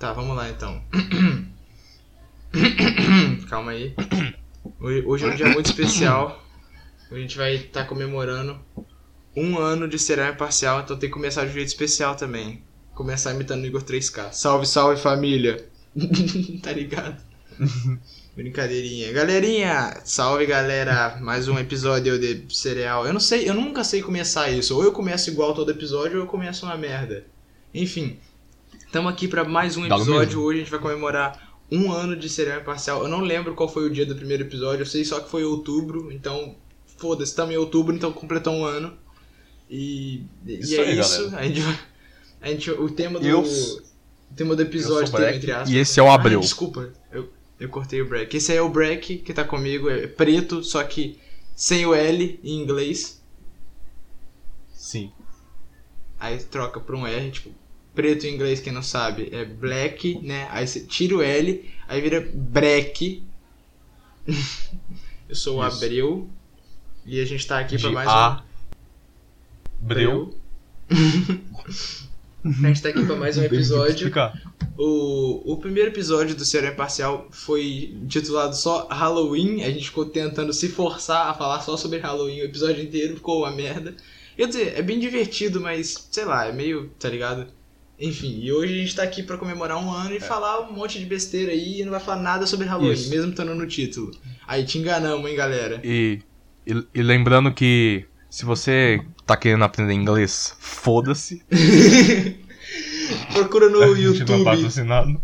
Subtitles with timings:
[0.00, 0.82] Tá, vamos lá então.
[3.50, 3.94] Calma aí.
[5.04, 6.42] Hoje é um dia muito especial.
[7.10, 8.58] A gente vai estar comemorando
[9.36, 12.62] um ano de Serial Imparcial, então tem que começar de um jeito especial também.
[12.94, 14.32] Começar imitando o Igor 3K.
[14.32, 15.68] Salve, salve família!
[16.62, 17.22] tá ligado?
[18.34, 19.12] Brincadeirinha.
[19.12, 21.18] Galerinha, salve galera.
[21.20, 23.06] Mais um episódio de Cereal.
[23.06, 24.74] Eu não sei, eu nunca sei começar isso.
[24.74, 27.26] Ou eu começo igual todo episódio ou eu começo uma merda.
[27.74, 28.18] Enfim,
[28.90, 30.40] estamos aqui para mais um episódio.
[30.42, 33.02] Hoje a gente vai comemorar um ano de Cereal Imparcial.
[33.02, 34.82] Eu não lembro qual foi o dia do primeiro episódio.
[34.82, 36.10] Eu sei só que foi outubro.
[36.10, 36.56] Então,
[36.98, 38.92] foda-se, estamos em outubro, então completou um ano.
[39.68, 41.30] E, e Isso é aí, isso.
[41.30, 41.38] galera.
[41.38, 41.80] A gente.
[42.40, 43.26] A gente, o tema do.
[43.28, 45.70] Eu- O tema do episódio, tema, entre aspas.
[45.70, 46.40] e esse é o Abreu.
[46.40, 47.28] Desculpa, eu,
[47.60, 48.36] eu cortei o Breck.
[48.36, 51.18] Esse aí é o Breck que tá comigo, é preto, só que
[51.54, 53.22] sem o L em inglês.
[54.72, 55.12] Sim.
[56.18, 57.50] Aí troca por um R, tipo,
[58.00, 60.48] preto em inglês, quem não sabe, é black, né?
[60.50, 63.22] Aí você tira o L, aí vira breck.
[65.28, 65.84] eu sou o Isso.
[65.84, 66.30] Abreu.
[67.04, 68.42] E a gente tá aqui pra De mais A.
[69.82, 69.86] um.
[69.86, 70.34] Breu.
[72.42, 74.10] A gente tá aqui pra mais um episódio.
[74.78, 79.62] O, o primeiro episódio do Ceará Imparcial foi titulado só Halloween.
[79.62, 83.40] A gente ficou tentando se forçar a falar só sobre Halloween o episódio inteiro, ficou
[83.40, 83.94] uma merda.
[84.38, 87.46] Quer dizer, é bem divertido, mas sei lá, é meio, tá ligado?
[88.00, 90.98] Enfim, e hoje a gente tá aqui pra comemorar um ano e falar um monte
[90.98, 93.10] de besteira aí e não vai falar nada sobre Halloween, Isso.
[93.10, 94.10] mesmo estando no título.
[94.48, 95.80] Aí te enganamos, hein, galera.
[95.84, 96.20] E,
[96.66, 101.42] e, e lembrando que se você tá querendo aprender inglês, foda-se.
[103.34, 104.44] Procura no é YouTube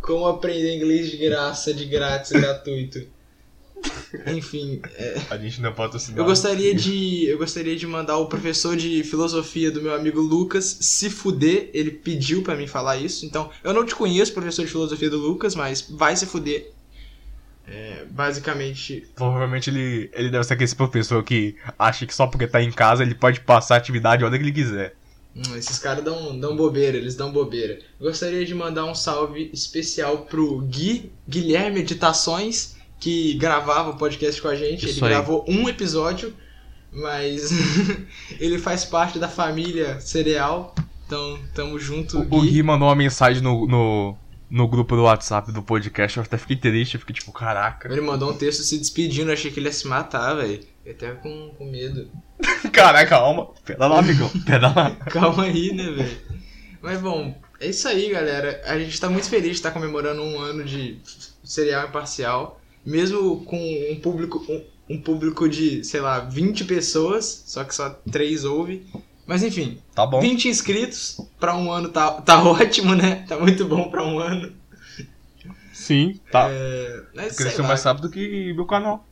[0.01, 3.16] como aprender inglês de graça, de grátis, gratuito.
[4.35, 6.21] Enfim, é, A gente não é patrocinado.
[6.21, 7.27] Eu gostaria de.
[7.27, 11.71] Eu gostaria de mandar o professor de filosofia do meu amigo Lucas se fuder.
[11.73, 13.27] Ele pediu pra mim falar isso.
[13.27, 16.73] Então, eu não te conheço, professor de filosofia do Lucas, mas vai se fuder.
[17.67, 19.07] É, basicamente.
[19.15, 23.03] Provavelmente ele, ele deve ser aquele professor que acha que só porque tá em casa
[23.03, 24.95] ele pode passar a atividade onde ele quiser.
[25.35, 27.81] hum, esses caras dão, dão bobeira, eles dão bobeira.
[28.01, 34.49] Gostaria de mandar um salve especial pro Gui, Guilherme Editações, que gravava o podcast com
[34.49, 34.87] a gente.
[34.87, 35.13] Isso ele aí.
[35.13, 36.35] gravou um episódio,
[36.93, 37.51] mas
[38.41, 40.75] ele faz parte da família cereal.
[41.07, 42.19] Então, tamo junto.
[42.19, 44.17] O, o Gui mandou uma mensagem no, no,
[44.51, 47.91] no grupo do WhatsApp do podcast, eu até fiquei triste, eu fiquei tipo, caraca.
[47.91, 50.61] Ele mandou um texto se despedindo, achei que ele ia se matar, velho.
[50.85, 52.09] Eu até com, com medo.
[52.73, 53.49] Caraca, calma.
[53.65, 54.31] Pera lá, amigão.
[54.47, 54.91] Pera lá.
[55.11, 56.19] Calma aí, né, velho?
[56.81, 58.63] Mas bom, é isso aí, galera.
[58.65, 60.99] A gente tá muito feliz de estar comemorando um ano de
[61.43, 62.61] serial imparcial.
[62.87, 63.59] Mesmo com
[63.91, 64.63] um público, um,
[64.95, 68.87] um público de, sei lá, 20 pessoas, só que só 3 ouve.
[69.27, 70.21] Mas enfim, Tá bom.
[70.21, 73.25] 20 inscritos pra um ano tá, tá ótimo, né?
[73.29, 74.53] Tá muito bom pra um ano.
[75.73, 76.49] Sim, tá.
[76.51, 79.07] É, mas Cresceu mais rápido que meu canal.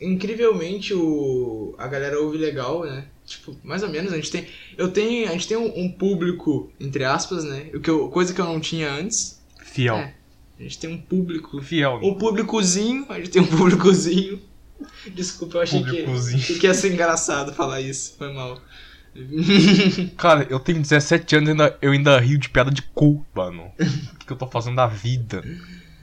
[0.00, 3.04] incrivelmente o a galera ouve legal, né?
[3.26, 6.72] Tipo, mais ou menos, a gente tem eu tenho, a gente tem um, um público
[6.80, 7.70] entre aspas, né?
[7.74, 9.40] O que eu, coisa que eu não tinha antes.
[9.62, 9.96] Fiel.
[9.96, 10.14] É.
[10.60, 11.98] A gente tem um público, Fiel.
[12.02, 14.40] um públicozinho, a gente tem um públicozinho.
[15.14, 18.60] Desculpa, eu achei que, achei que ia ser engraçado falar isso, foi mal.
[20.16, 23.72] Cara, eu tenho 17 anos e ainda, eu ainda rio de piada de cu, mano.
[23.78, 25.42] O que, que eu tô fazendo da vida?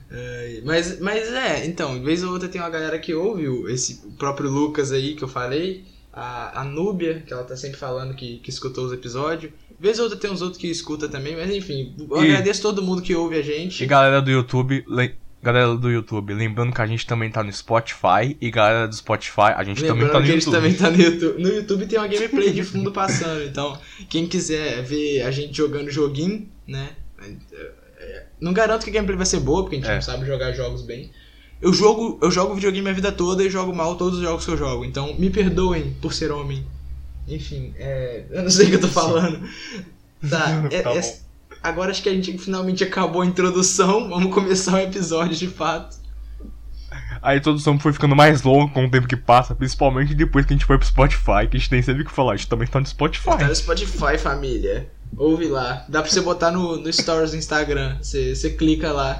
[0.09, 3.69] É, mas, mas é, então, de vez ou outra tem uma galera que ouve o-
[3.69, 7.78] esse o próprio Lucas aí que eu falei, a, a Núbia, que ela tá sempre
[7.78, 9.51] falando que, que escutou os episódios.
[9.80, 12.82] Vez ou outra tem uns outros que escuta também, mas enfim, eu E- agradeço todo
[12.82, 13.84] mundo que ouve a gente.
[13.84, 17.54] E galera do YouTube, le- galera do YouTube, lembrando que a gente também tá no
[17.54, 18.36] Spotify.
[18.42, 20.56] E galera do Spotify, a gente também Lembrando tá no que a gente YouTube.
[20.56, 21.44] também tá no YouTube.
[21.44, 23.80] No YouTube tem uma gameplay de fundo passando, então
[24.10, 26.90] quem quiser ver a gente jogando joguinho, né?
[27.22, 29.96] é, é, Não garanto que a gameplay vai ser boa, porque a gente É.
[29.96, 31.12] não sabe jogar jogos bem.
[31.62, 34.52] Eu jogo, eu jogo videogame a vida toda e jogo mal todos os jogos que
[34.52, 36.66] eu jogo, então me perdoem por ser homem.
[37.28, 39.47] Enfim, é, eu não sei o que eu tô falando.
[40.29, 41.14] Tá, é- Tá é- bom.
[41.62, 45.97] agora acho que a gente finalmente acabou a introdução, vamos começar o episódio de fato.
[47.22, 50.56] A introdução foi ficando mais longa com o tempo que passa, principalmente depois que a
[50.56, 52.68] gente foi pro Spotify, que a gente nem sabia o que falar, a gente também
[52.68, 53.38] tá no Spotify.
[53.38, 54.90] Tá no Spotify, família.
[55.18, 55.85] Ouve lá.
[55.90, 57.97] Dá pra você botar no, no Stories do Instagram.
[58.02, 59.20] Você, você clica lá.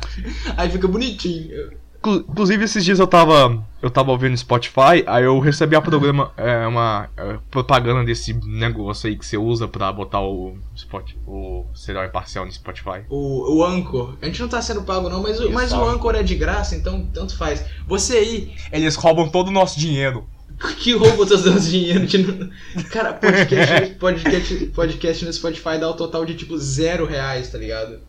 [0.56, 1.72] Aí fica bonitinho.
[2.10, 3.64] Inclu- Inclusive, esses dias eu tava.
[3.82, 9.08] Eu tava ouvindo Spotify, aí eu recebi a programa, é, uma é, propaganda desse negócio
[9.08, 13.02] aí que você usa pra botar o Spot, o serial imparcial no Spotify.
[13.10, 14.16] O, o Anchor.
[14.22, 15.84] A gente não tá sendo pago, não, mas, o- mas o.
[15.84, 17.64] Anchor é de graça, então tanto faz.
[17.88, 20.26] Você aí, Eles roubam todo o nosso dinheiro.
[20.80, 22.50] que rouba os seus dinheiro de.
[22.90, 28.00] Cara, podcast, podcast, podcast no Spotify dá o total de tipo zero reais, tá ligado?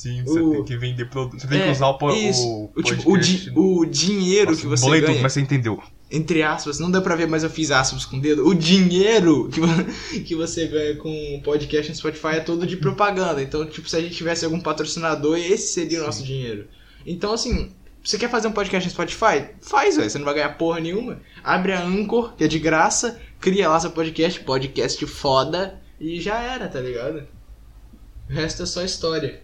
[0.00, 1.38] Sim, você O- tem que vender produto.
[1.40, 4.66] Você tem É, que usar o, o, O, tipo, o, di- o dinheiro Nossa, que
[4.66, 5.78] você bolei ganha, mas você entendeu.
[6.10, 8.46] entre aspas, não dá pra ver, mas eu fiz aspas com o dedo.
[8.46, 9.60] O dinheiro que,
[10.24, 13.42] que você ganha com o podcast no Spotify é todo de propaganda.
[13.42, 16.66] Então, tipo, se a gente tivesse algum patrocinador, esse seria o nosso dinheiro.
[17.06, 17.70] Então, assim,
[18.02, 19.50] você quer fazer um podcast no Spotify?
[19.60, 20.08] Faz, velho.
[20.08, 21.20] Você não vai ganhar porra nenhuma.
[21.44, 26.40] Abre a Anchor, que é de graça, cria lá seu podcast, podcast foda, e já
[26.40, 27.22] era, tá ligado?
[28.30, 29.42] O resto é só história.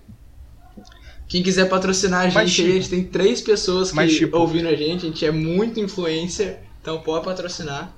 [1.28, 4.36] Quem quiser patrocinar a gente, Mas, tipo- a gente tem três pessoas que mas, tipo-
[4.38, 7.92] ouvindo a gente, a gente é muito influencer, então pode patrocinar.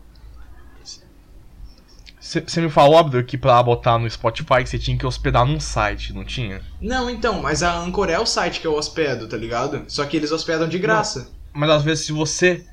[2.21, 6.13] Você me falou, Abdur, que pra botar no Spotify você tinha que hospedar num site,
[6.13, 6.61] não tinha?
[6.81, 9.85] Não, então, mas a Anchor é o site que eu hospedo, tá ligado?
[9.89, 11.31] Só que eles hospedam de graça.
[11.55, 12.67] Mas às vezes se você.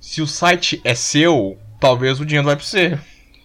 [0.00, 2.98] Se o site é seu, talvez o dinheiro vai pra você.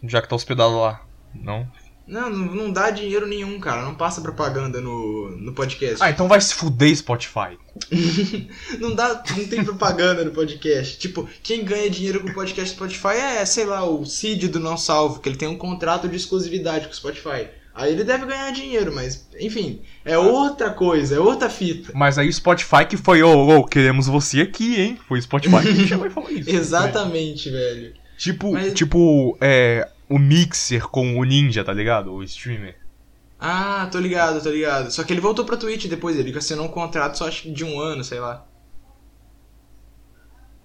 [0.03, 1.01] Já que tá hospedado lá.
[1.35, 1.67] Não?
[2.09, 3.83] Não, não, dá dinheiro nenhum, cara.
[3.83, 5.97] Não passa propaganda no, no podcast.
[6.01, 7.57] Ah, então vai se fuder Spotify.
[8.79, 10.97] Não dá, não tem propaganda no podcast.
[10.97, 14.75] Tipo, quem ganha dinheiro com o podcast Spotify é, sei lá, o Cid do Não
[14.75, 17.47] Salvo, que ele tem um contrato de exclusividade com o Spotify.
[17.73, 21.94] Aí ele deve ganhar dinheiro, mas, enfim, é outra coisa, é outra fita.
[21.95, 25.00] Mas aí o Spotify que foi, ô, ô, queremos você aqui, hein?
[25.07, 26.50] Foi o Spotify que chegou e falou isso.
[26.50, 27.94] Exatamente, velho.
[28.17, 29.88] Tipo, Mas- tipo, é.
[30.09, 32.11] O Mixer com o Ninja, tá ligado?
[32.13, 32.77] O streamer.
[33.39, 34.91] Ah, tô ligado, tô ligado.
[34.91, 37.63] Só que ele voltou pra Twitch depois, ele assinou um contrato só acho que de
[37.63, 38.45] um ano, sei lá.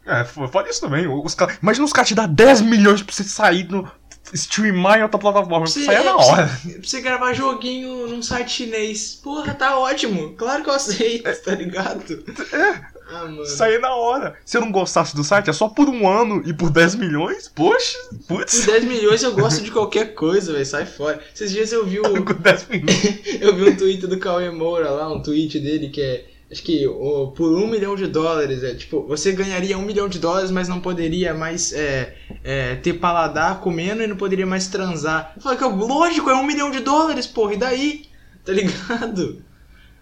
[0.06, 1.06] É, f- fala isso também.
[1.06, 1.56] Os cara...
[1.62, 3.90] Imagina os caras te dar 10 milhões pra você sair no.
[4.34, 5.66] streamar em outra plataforma.
[5.66, 6.46] Você- Saia na hora.
[6.46, 9.14] Pra você gravar joguinho num site chinês.
[9.22, 10.34] Porra, tá ótimo.
[10.34, 12.22] Claro que eu aceito, tá ligado?
[12.52, 12.93] É.
[13.14, 13.44] Ah, mano.
[13.46, 14.34] Sair na hora.
[14.44, 17.48] Se eu não gostasse do site, é só por um ano e por 10 milhões?
[17.54, 18.66] Poxa, Por putz.
[18.66, 20.66] 10 milhões eu gosto de qualquer coisa, velho.
[20.66, 21.20] Sai fora.
[21.34, 22.02] Esses dias eu vi o.
[22.24, 23.20] Com 10 milhões.
[23.40, 26.26] Eu vi um tweet do Cauê Moura lá, um tweet dele que é.
[26.50, 30.18] Acho que o- por um milhão de dólares, é tipo, você ganharia um milhão de
[30.18, 32.14] dólares, mas não poderia mais é,
[32.44, 35.34] é, ter paladar comendo e não poderia mais transar.
[35.40, 38.02] Falei que lógico, é um milhão de dólares, porra, e daí?
[38.44, 39.42] Tá ligado?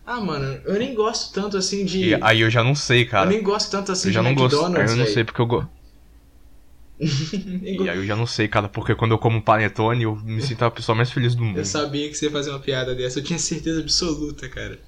[0.04, 2.08] Ah, mano, eu nem gosto tanto assim de.
[2.10, 3.30] E aí eu já não sei, eu cara.
[3.30, 4.56] nem gosto tanto assim Eu já de não gosto.
[4.56, 4.92] Aí McDonald's.
[4.92, 5.70] eu não sei porque eu gosto.
[7.00, 10.64] E aí eu já não sei, cara, porque quando eu como panetone, eu me sinto
[10.64, 11.58] a pessoa mais feliz do mundo.
[11.58, 14.78] Eu sabia que você ia fazer uma piada dessa, eu tinha certeza absoluta, cara.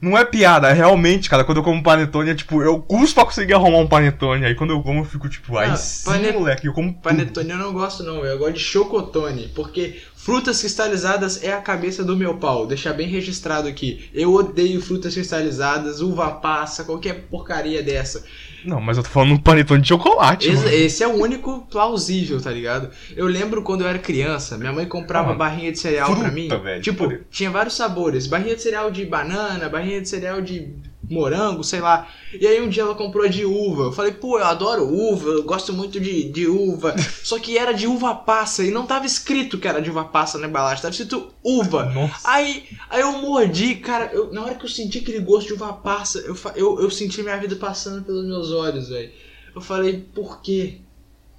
[0.00, 3.24] Não é piada, é realmente, cara, quando eu como panetone, é tipo, eu custo pra
[3.24, 4.44] conseguir arrumar um panetone.
[4.44, 7.02] Aí quando eu como, eu fico tipo, ai Ah, sim, pane- moleque, eu como tudo.
[7.02, 12.02] Panetone eu não gosto não, eu gosto de chocotone, porque frutas cristalizadas é a cabeça
[12.02, 14.08] do meu pau, deixar bem registrado aqui.
[14.14, 18.24] Eu odeio frutas cristalizadas, uva passa, qualquer porcaria dessa.
[18.64, 22.40] Não, mas eu tô falando um panetone de chocolate, Esse, esse é o único plausível,
[22.40, 22.88] tá ligado?
[23.14, 26.30] Eu lembro quando eu era criança, minha mãe comprava Ah, barrinha de cereal fruta, pra
[26.30, 26.48] mim.
[26.48, 28.26] velho, tipo, pode- tinha vários sabores.
[28.26, 30.72] Barrinha de cereal de banana, barrinha de cereal de
[31.10, 32.08] morango, sei lá.
[32.32, 33.84] E aí um dia ela comprou a de uva.
[33.84, 36.94] Eu falei, pô, eu adoro uva, eu gosto muito de, de uva.
[37.22, 40.38] Só que era de uva passa e não tava escrito que era de uva passa
[40.38, 41.86] na embalagem, tava escrito uva.
[41.86, 42.28] Nossa.
[42.28, 45.72] Aí, aí eu mordi, cara, eu- na hora que eu senti aquele gosto de uva
[45.72, 49.12] passa, eu, eu, eu senti minha vida passando pelos meus olhos, velho.
[49.54, 50.80] Eu falei, por quê?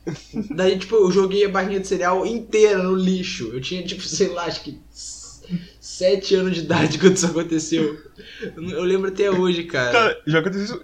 [0.55, 3.49] Daí, tipo, eu joguei a barrinha de cereal inteira no lixo.
[3.53, 4.79] Eu tinha, tipo, sei lá, acho que
[5.97, 7.97] sete anos de idade quando isso aconteceu.
[8.55, 9.91] Eu, eu lembro até hoje, cara.
[9.91, 10.81] Cara, já aconteceu.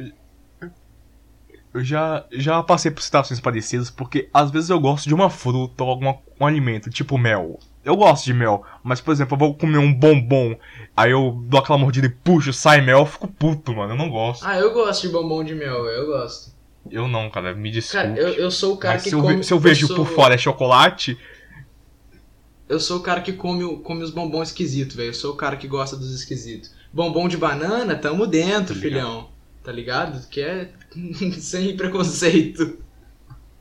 [1.73, 5.83] Eu já, já passei por situações parecidas, porque às vezes eu gosto de uma fruta
[5.85, 7.59] ou algum um alimento, tipo mel.
[7.83, 10.55] Eu gosto de mel, mas por exemplo, eu vou comer um bombom,
[10.95, 14.09] aí eu dou aquela mordida e puxo, sai mel, eu fico puto, mano, eu não
[14.09, 14.45] gosto.
[14.45, 16.51] Ah, eu gosto de bombom de mel, eu gosto.
[16.89, 18.05] Eu não, cara, me desculpe.
[18.07, 19.43] Cara, eu, eu sou o cara que se eu, come...
[19.43, 21.17] se eu vejo sou- por fora é chocolate,
[22.71, 25.09] Eu sou o cara que come, come os bombons esquisitos, velho.
[25.09, 26.71] Eu sou o cara que gosta dos esquisitos.
[26.93, 28.81] Bombom de banana, tamo dentro, Tá ligado.
[28.81, 29.29] filhão.
[29.63, 30.27] Tá ligado?
[30.29, 30.71] Que é
[31.39, 32.77] sem preconceito.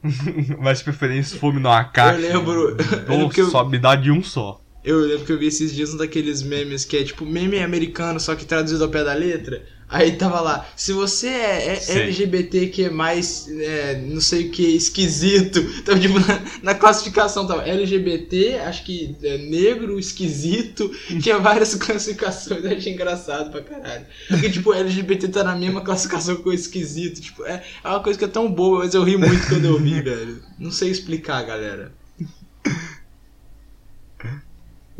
[0.58, 2.20] mas de preferência se for me dar uma caixa.
[2.20, 2.76] eu lembro
[3.08, 4.60] Ou eu- só me dá de um só.
[4.82, 8.18] Eu lembro que eu vi esses dias um daqueles memes que é tipo meme americano,
[8.18, 9.62] só que traduzido ao pé da letra.
[9.90, 11.98] Aí tava lá, se você é, é.
[12.02, 15.60] LGBT que é mais é, não sei o que, esquisito.
[15.82, 20.90] Tava tipo na, na classificação, tava LGBT, acho que é, negro, esquisito.
[21.20, 24.06] Tinha várias classificações, eu achei engraçado pra caralho.
[24.28, 27.20] Porque tipo, LGBT tá na mesma classificação que o esquisito.
[27.20, 29.78] Tipo, é, é uma coisa que é tão boa, mas eu ri muito quando eu
[29.78, 30.40] vi, velho.
[30.58, 31.92] Não sei explicar, galera.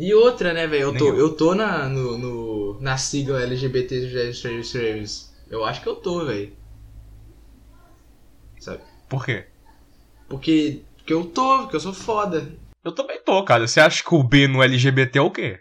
[0.01, 0.83] E outra, né, velho?
[0.83, 1.35] Eu tô, eu.
[1.37, 5.29] tô na, no, no- na sigla LGBT Service.
[5.49, 6.57] Eu acho que eu tô, velho.
[8.59, 8.81] Sabe?
[9.07, 9.47] Por quê?
[10.27, 12.47] Porque, porque eu tô, porque eu sou foda.
[12.83, 13.67] Eu também tô, cara.
[13.67, 15.59] Você acha que o B no LGBT é o quê?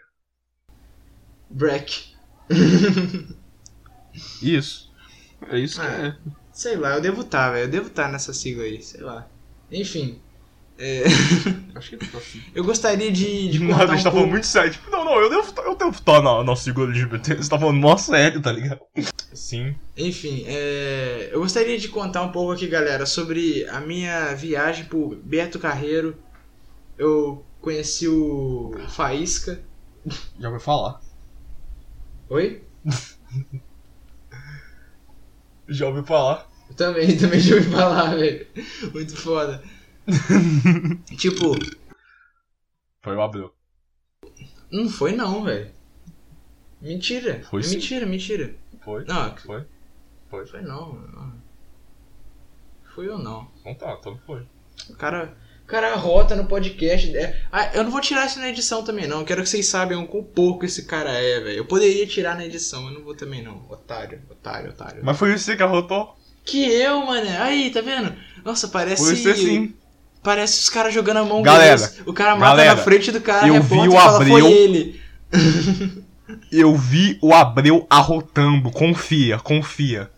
[1.50, 1.90] Breck.
[4.42, 4.88] Isso.
[5.50, 6.12] É isso que Ah, é.
[6.52, 7.64] Sei lá, eu devo estar, velho.
[7.64, 9.30] Eu devo estar nessa sigla aí, sei lá.
[9.70, 10.20] Enfim.
[10.82, 11.04] É,
[11.76, 12.42] Acho que tá assim.
[12.54, 14.16] eu gostaria de, de contar a um gente tá pouco...
[14.16, 14.70] falando muito sério.
[14.70, 17.34] Tipo, não, não, eu devo, eu devo estar na, na sigla LGBT.
[17.36, 18.80] Você tá falando mó sério, tá ligado?
[19.34, 19.76] Sim.
[19.94, 25.20] Enfim, é, eu gostaria de contar um pouco aqui, galera, sobre a minha viagem pro
[25.22, 26.16] Beto Carreiro.
[26.96, 29.62] Eu conheci o Faísca.
[30.38, 31.00] Já ouviu falar.
[32.30, 32.62] Oi?
[35.68, 36.50] Já ouviu falar.
[36.70, 38.46] Eu também, também já ouvi falar, velho.
[38.92, 39.62] Muito foda.
[41.16, 41.52] tipo,
[43.02, 43.54] Foi o Abreu.
[44.70, 45.70] não foi não, velho.
[46.80, 47.42] Mentira.
[47.50, 47.74] Foi é sim.
[47.76, 48.54] mentira, mentira.
[48.82, 49.04] Foi?
[49.04, 49.64] Não, Foi?
[50.30, 50.46] Foi.
[50.46, 50.94] foi não.
[50.94, 51.32] não.
[52.94, 53.48] Foi ou não.
[53.60, 54.46] Então tá, então foi.
[54.88, 57.14] O cara, o cara rota no podcast.
[57.16, 59.20] É, ah, eu não vou tirar isso na edição também, não.
[59.20, 61.58] Eu quero que vocês saibam o quão pouco esse cara é, velho.
[61.58, 63.64] Eu poderia tirar na edição, mas não vou também, não.
[63.68, 65.04] Otário, otário, otário.
[65.04, 66.16] Mas foi você que arrotou?
[66.44, 67.28] Que eu, mano.
[67.40, 68.16] Aí, tá vendo?
[68.44, 69.04] Nossa, parece.
[69.04, 69.74] Foi você sim.
[70.22, 72.02] Parece os caras jogando a mão Galera, deles.
[72.04, 74.52] O cara mata galera, na frente do cara, eu vi e o fala, Abreu- foi
[74.52, 75.00] ele.
[76.52, 78.70] Eu vi o Abreu arrotando.
[78.70, 80.10] Confia, confia.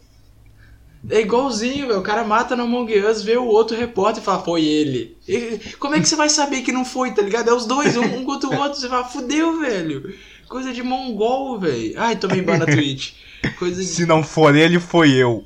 [1.09, 1.99] É igualzinho, velho.
[1.99, 5.17] O cara mata no Among Us, vê o outro repórter e fala, foi ele.
[5.27, 7.49] E como é que você vai saber que não foi, tá ligado?
[7.49, 8.79] É os dois, um, um contra o outro.
[8.79, 10.15] Você fala, fudeu, velho.
[10.49, 11.95] Coisa de mongol, velho.
[11.97, 13.15] Ai, tomei ban na Twitch.
[13.59, 13.87] Coisa de...
[13.89, 15.45] Se não for ele, foi eu.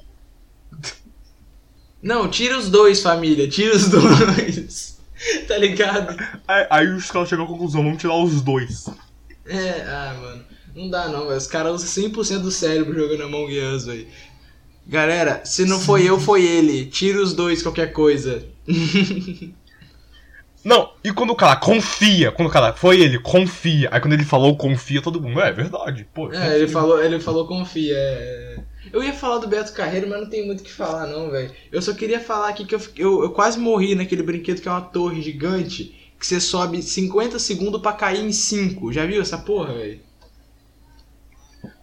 [2.06, 3.48] Não, tira os dois, família.
[3.48, 4.98] Tira os dois.
[5.48, 6.16] tá ligado?
[6.46, 8.88] Aí, aí os caras chegam à conclusão, vamos tirar os dois.
[9.44, 10.44] É, ah, mano.
[10.74, 11.36] Não dá não, velho.
[11.36, 14.06] Os caras usam 100% do cérebro jogando Among Us, velho.
[14.86, 16.86] Galera, se não foi eu, foi ele.
[16.86, 18.44] Tira os dois, qualquer coisa.
[20.64, 23.88] Não, e quando o cara confia, quando o cara foi ele, confia.
[23.92, 26.04] Aí quando ele falou confia, todo mundo, é, é verdade.
[26.12, 27.94] Pô, É, ele falou, ele falou confia.
[27.96, 28.58] é.
[28.92, 31.52] Eu ia falar do Beto Carreiro, mas não tem muito o que falar não, velho.
[31.70, 34.70] Eu só queria falar aqui que eu, eu, eu quase morri naquele brinquedo que é
[34.70, 38.92] uma torre gigante, que você sobe 50 segundos pra cair em 5.
[38.92, 40.00] Já viu essa porra, velho?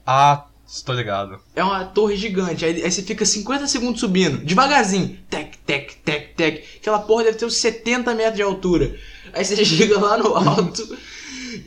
[0.06, 1.40] Ah, estou ligado.
[1.56, 5.18] É uma torre gigante, aí, aí você fica 50 segundos subindo, devagarzinho.
[5.30, 6.64] Tec, tec, tec, tec.
[6.78, 8.98] Aquela porra deve ter uns 70 metros de altura.
[9.34, 10.98] Aí você chega lá no alto,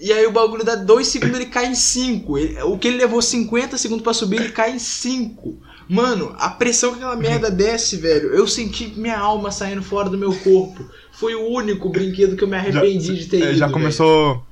[0.01, 2.35] e aí o bagulho dá 2 segundos ele cai em 5.
[2.67, 5.59] O que ele levou 50 segundos pra subir, ele cai em 5.
[5.89, 10.19] Mano, a pressão que aquela merda desce, velho, eu senti minha alma saindo fora do
[10.19, 10.85] meu corpo.
[11.13, 13.59] Foi o único brinquedo que eu me arrependi de ter É, ido.
[13.59, 13.73] já velho.
[13.79, 14.43] começou.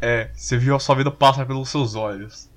[0.00, 2.48] É, você viu a sua vida passar pelos seus olhos.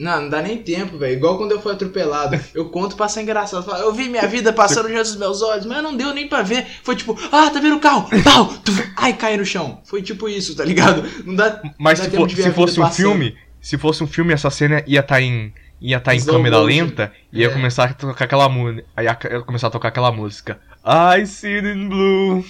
[0.00, 1.12] Não, não dá nem tempo, velho.
[1.12, 2.40] Igual quando eu fui atropelado.
[2.54, 3.62] Eu conto pra ser engraçado.
[3.64, 6.40] Falo, Eu vi minha vida passando diante dos meus olhos, mas não deu nem pra
[6.40, 6.66] ver.
[6.82, 8.08] Foi tipo, ah, tá vendo o carro?
[8.24, 8.46] Pau!
[8.64, 8.72] Tu...
[8.96, 9.82] Ai, cai no chão.
[9.84, 11.04] Foi tipo isso, tá ligado?
[11.26, 11.60] Não dá.
[11.78, 12.96] Mas dá se, tempo for- se fosse um passando.
[12.96, 15.52] filme, se fosse um filme, essa cena ia estar em.
[15.80, 16.66] ia estar em Slow câmera motion.
[16.84, 17.50] lenta e ia É.
[17.50, 18.84] começar a tocar aquela música.
[19.02, 19.14] Ia
[19.44, 20.58] começar a tocar aquela música.
[20.82, 22.42] I see it in blue.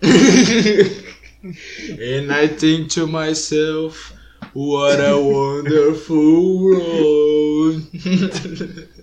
[1.98, 4.12] And I think to myself,
[4.56, 7.86] what a wonderful world.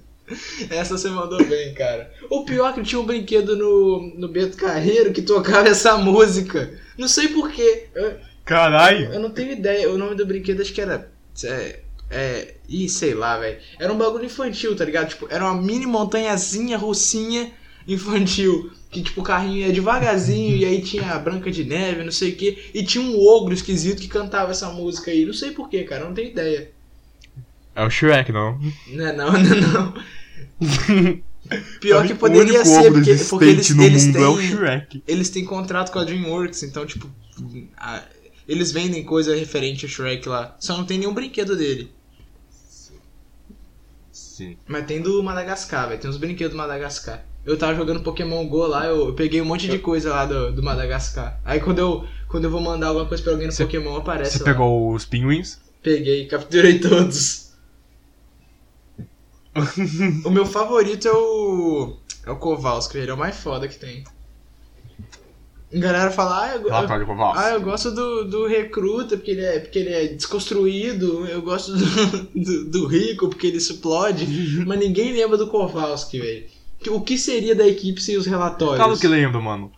[0.69, 2.11] Essa você mandou bem, cara.
[2.29, 6.73] O pior é que tinha um brinquedo no, no Beto Carreiro que tocava essa música.
[6.97, 7.87] Não sei porquê.
[7.93, 9.13] Eu, Caralho.
[9.13, 9.91] Eu não tenho ideia.
[9.91, 11.11] O nome do brinquedo acho que era.
[11.43, 11.79] É.
[12.09, 13.59] é ih, sei lá, velho.
[13.79, 15.09] Era um bagulho infantil, tá ligado?
[15.09, 17.51] Tipo, era uma mini montanhazinha russinha
[17.87, 18.71] infantil.
[18.93, 22.31] Que, tipo, o carrinho ia devagarzinho e aí tinha a Branca de Neve, não sei
[22.31, 22.69] o que.
[22.73, 25.25] E tinha um ogro esquisito que cantava essa música aí.
[25.25, 26.03] Não sei porquê, cara.
[26.03, 26.71] eu Não tenho ideia.
[27.75, 28.59] É o Shrek, não.
[28.87, 29.93] Não, é não, não, é não.
[31.81, 34.23] Pior Pra que poderia ser, porque, porque eles, no eles mundo têm.
[34.23, 35.03] é o Shrek.
[35.07, 37.09] eles têm contrato com a DreamWorks, então, tipo,
[37.77, 38.03] a-
[38.47, 40.55] eles vendem coisa referente a Shrek lá.
[40.59, 41.91] Só não tem nenhum brinquedo dele.
[44.11, 44.57] Sim.
[44.67, 45.99] Mas tem do Madagascar, velho.
[45.99, 47.23] Tem uns brinquedos do Madagascar.
[47.45, 50.53] Eu tava jogando Pokémon GO lá, eu, eu peguei um monte de coisa lá do,
[50.53, 51.41] do Madagascar.
[51.43, 54.37] Aí quando eu, quando eu vou mandar alguma coisa pra alguém no Cê- Pokémon, aparece
[54.37, 55.59] Você pegou os pinguins?
[55.81, 57.51] Peguei, capturei todos.
[60.25, 61.97] o meu favorito é o.
[62.25, 64.03] É o Kowalski, ele é o mais foda que tem.
[65.73, 66.73] A galera fala, ah, eu, eu,
[67.35, 71.75] ah, eu gosto do, do recruta porque ele, é, porque ele é desconstruído, eu gosto
[71.75, 71.85] do,
[72.33, 74.25] do, do rico porque ele explode,
[74.65, 76.45] mas ninguém lembra do Kowalski, velho.
[76.89, 78.77] O que seria da equipe sem os relatórios?
[78.77, 79.71] Claro que lembro, mano.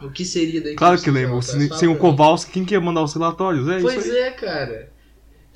[0.00, 1.42] O que seria da equipe Claro que lembro.
[1.42, 1.96] Sem, sem o.
[1.96, 3.68] Kowalski, quem que ia mandar os relatórios?
[3.68, 4.92] É Pois é, cara.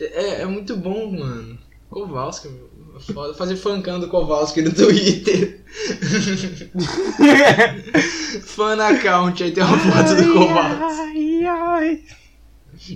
[0.01, 1.57] É, é muito bom, mano.
[1.89, 2.49] Kowalski,
[3.13, 3.35] foda.
[3.35, 5.63] Fazer fancão do Kowalski no Twitter.
[8.43, 10.83] Fan account, aí tem uma foto do Kowalski.
[10.83, 12.03] Ai, ai.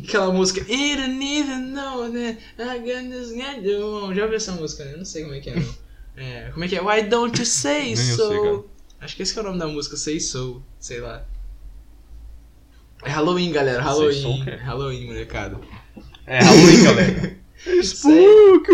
[0.02, 0.60] Aquela música.
[0.60, 3.62] You don't even know that I got this guy.
[3.62, 3.78] Já
[4.24, 4.96] ouviu essa música, né?
[4.96, 5.85] Não sei como é que é, não.
[6.16, 6.82] É, como é que é?
[6.82, 8.42] Why don't you say Nem sei, so?
[8.42, 8.64] cara.
[9.00, 10.62] Acho que esse que é o nome da música, Say So.
[10.80, 11.24] Sei lá.
[13.04, 13.82] É Halloween, galera.
[13.82, 14.22] Halloween.
[14.22, 14.50] So o quê?
[14.56, 15.60] Halloween, molecada.
[16.26, 17.38] É, Halloween, galera.
[17.82, 18.66] Spook.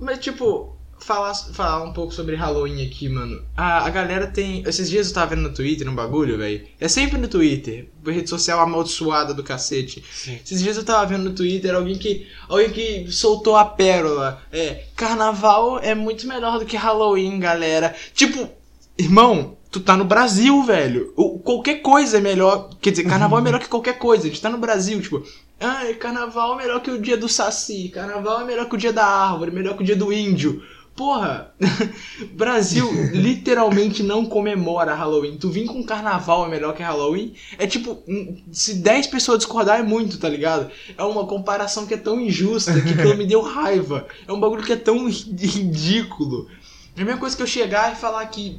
[0.00, 3.42] Mas, tipo, falar, falar um pouco sobre Halloween aqui, mano.
[3.56, 4.62] A, a galera tem.
[4.66, 6.66] Esses dias eu tava vendo no Twitter um bagulho, velho.
[6.80, 7.88] É sempre no Twitter.
[8.06, 10.02] Rede social amaldiçoada do cacete.
[10.10, 10.38] Sim.
[10.44, 12.26] Esses dias eu tava vendo no Twitter alguém que.
[12.48, 14.42] Alguém que soltou a pérola.
[14.52, 17.94] É, carnaval é muito melhor do que Halloween, galera.
[18.14, 18.48] Tipo,
[18.96, 21.12] irmão, tu tá no Brasil, velho.
[21.16, 22.70] O- qualquer coisa é melhor.
[22.80, 24.24] Quer dizer, carnaval é melhor que qualquer coisa.
[24.24, 25.22] A gente tá no Brasil, tipo.
[25.60, 27.88] Ai, carnaval é melhor que o dia do Saci.
[27.88, 30.62] Carnaval é melhor que o dia da árvore, melhor que o dia do índio.
[30.98, 31.54] Porra,
[32.34, 35.36] Brasil literalmente não comemora Halloween.
[35.38, 37.34] Tu vir com carnaval é melhor que Halloween?
[37.56, 40.68] É tipo, hum, se 10 pessoas discordar é muito, tá ligado?
[40.96, 44.08] É uma comparação que é tão injusta que aquilo me deu raiva.
[44.26, 46.48] É um bagulho que é tão ri- ridículo.
[46.96, 48.58] É a mesma coisa que eu chegar e falar que.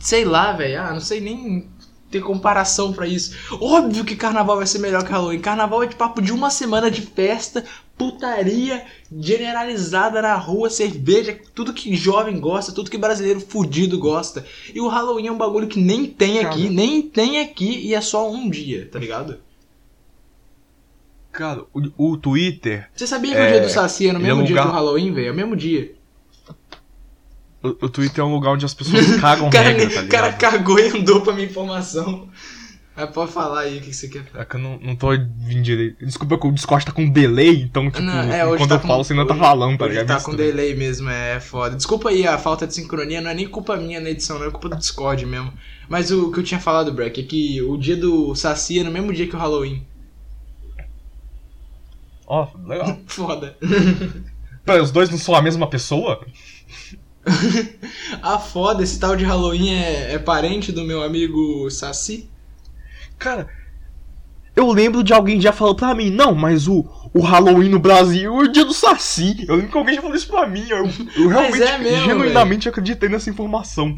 [0.00, 0.80] Sei lá, velho.
[0.80, 1.68] Ah, não sei nem
[2.10, 3.34] ter comparação pra isso.
[3.60, 5.38] Óbvio que carnaval vai ser melhor que Halloween.
[5.38, 7.64] Carnaval é de papo de uma semana de festa,
[8.10, 8.84] putaria
[9.16, 14.44] generalizada na rua, cerveja, tudo que jovem gosta, tudo que brasileiro fudido gosta.
[14.74, 16.74] E o Halloween é um bagulho que nem tem aqui, Cara.
[16.74, 19.38] nem tem aqui e é só um dia, tá ligado?
[21.30, 22.88] Cara, o, o Twitter.
[22.94, 24.54] Você sabia que É, o dia do Saci é no ele é mesmo um dia
[24.56, 25.28] lugar- do Halloween, velho?
[25.28, 25.94] É o mesmo dia.
[27.62, 30.08] O, o Twitter é um lugar onde as pessoas cagam O cara, regra, tá o
[30.08, 30.40] cara ligado?
[30.40, 32.28] cagou e andou pra minha informação.
[33.06, 34.42] Mas pode falar aí o que você quer falar.
[34.42, 36.04] É que eu não, não tô vindo direito.
[36.04, 38.88] Desculpa que o Discord tá com delay, então, tipo, Não, é, quando tá eu com-
[38.88, 40.06] falo, você não tá falando, tá ligado?
[40.06, 41.74] tá Isso com delay mesmo, é foda.
[41.76, 44.50] Desculpa aí a falta de sincronia, não é nem culpa minha na edição, não é
[44.50, 45.52] culpa do Discord mesmo.
[45.88, 48.90] Mas o que eu tinha falado, Breck, é que o dia do Saci é no
[48.90, 49.84] mesmo dia que o Halloween.
[52.26, 52.98] Ó, legal.
[53.06, 53.56] Foda.
[54.64, 56.24] Pera, os dois não são a mesma pessoa?
[58.20, 62.28] Ah, foda, esse tal de Halloween é, é parente do meu amigo Saci?
[63.22, 63.48] Cara,
[64.54, 68.34] eu lembro de alguém já falou pra mim, não, mas o, o Halloween no Brasil
[68.34, 69.46] é o dia do Saci.
[69.48, 70.66] Eu lembro que alguém já falou isso pra mim.
[70.68, 70.84] Eu,
[71.16, 73.96] eu realmente, é mesmo, genuinamente acreditei nessa informação.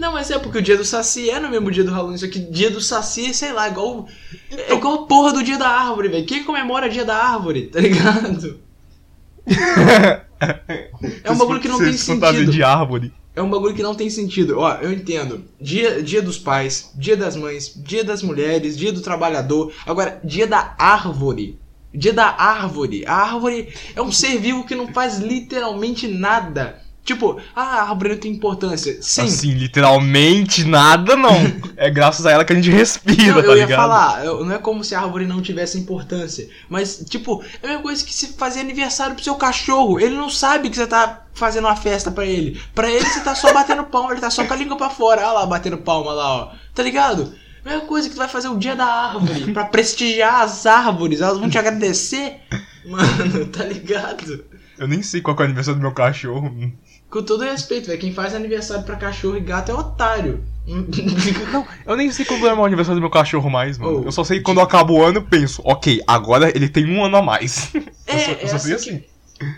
[0.00, 2.26] Não, mas é porque o dia do Saci é no mesmo dia do Halloween, só
[2.26, 4.08] que dia do Saci, sei lá, igual.
[4.50, 6.26] É igual a porra do dia da árvore, velho.
[6.26, 8.60] Quem comemora dia da árvore, tá ligado?
[11.22, 12.52] É um bagulho que não tem fantasia sentido.
[12.52, 13.12] de árvore.
[13.34, 14.58] É um bagulho que não tem sentido.
[14.58, 15.44] Ó, eu entendo.
[15.60, 19.72] Dia, dia dos pais, dia das mães, dia das mulheres, dia do trabalhador.
[19.86, 21.58] Agora, dia da árvore.
[21.94, 23.04] Dia da árvore.
[23.06, 26.81] A árvore é um ser vivo que não faz literalmente nada.
[27.04, 28.96] Tipo, ah, a árvore não tem importância.
[29.02, 29.22] Sim.
[29.22, 31.34] Assim, literalmente nada não.
[31.76, 33.76] é graças a ela que a gente respira, Não, eu tá ia ligado?
[33.80, 36.48] falar, eu- não é como se a árvore não tivesse importância.
[36.68, 39.98] Mas, tipo, é a mesma coisa que se fazer aniversário pro seu cachorro.
[39.98, 42.60] Ele não sabe que você tá fazendo uma festa pra ele.
[42.74, 45.22] Pra ele você tá só batendo palma, ele tá só com a língua pra fora.
[45.22, 46.52] Olha lá, batendo palma lá, ó.
[46.72, 47.34] Tá ligado?
[47.64, 49.50] Mesma coisa que tu vai fazer o dia da árvore.
[49.54, 51.20] pra prestigiar as árvores.
[51.20, 52.36] Elas vão te agradecer.
[52.86, 54.44] Mano, tá ligado?
[54.78, 56.72] Eu nem sei qual é o aniversário do meu cachorro.
[57.12, 58.00] Com todo respeito, velho.
[58.00, 60.42] Quem faz aniversário pra cachorro e gato é otário.
[61.52, 64.00] Não, eu nem sei quando é o aniversário do meu cachorro mais, mano.
[64.02, 66.86] Oh, eu só sei que quando acaba o ano eu penso, ok, agora ele tem
[66.88, 67.70] um ano a mais.
[68.06, 69.04] É, eu só, eu é só assim sei que- assim.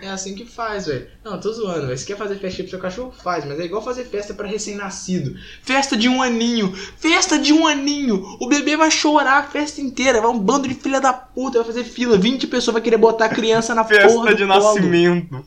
[0.01, 1.07] É assim que faz, velho.
[1.23, 1.97] Não, tô zoando, velho.
[1.97, 3.45] Se quer fazer festa pro seu cachorro, faz.
[3.45, 5.35] Mas é igual fazer festa pra recém-nascido.
[5.61, 6.73] Festa de um aninho.
[6.97, 8.23] Festa de um aninho.
[8.39, 10.21] O bebê vai chorar a festa inteira.
[10.21, 11.59] Vai um bando de filha da puta.
[11.59, 12.17] Vai fazer fila.
[12.17, 14.73] 20 pessoas vai querer botar a criança na porra Festa de colo.
[14.73, 15.45] nascimento.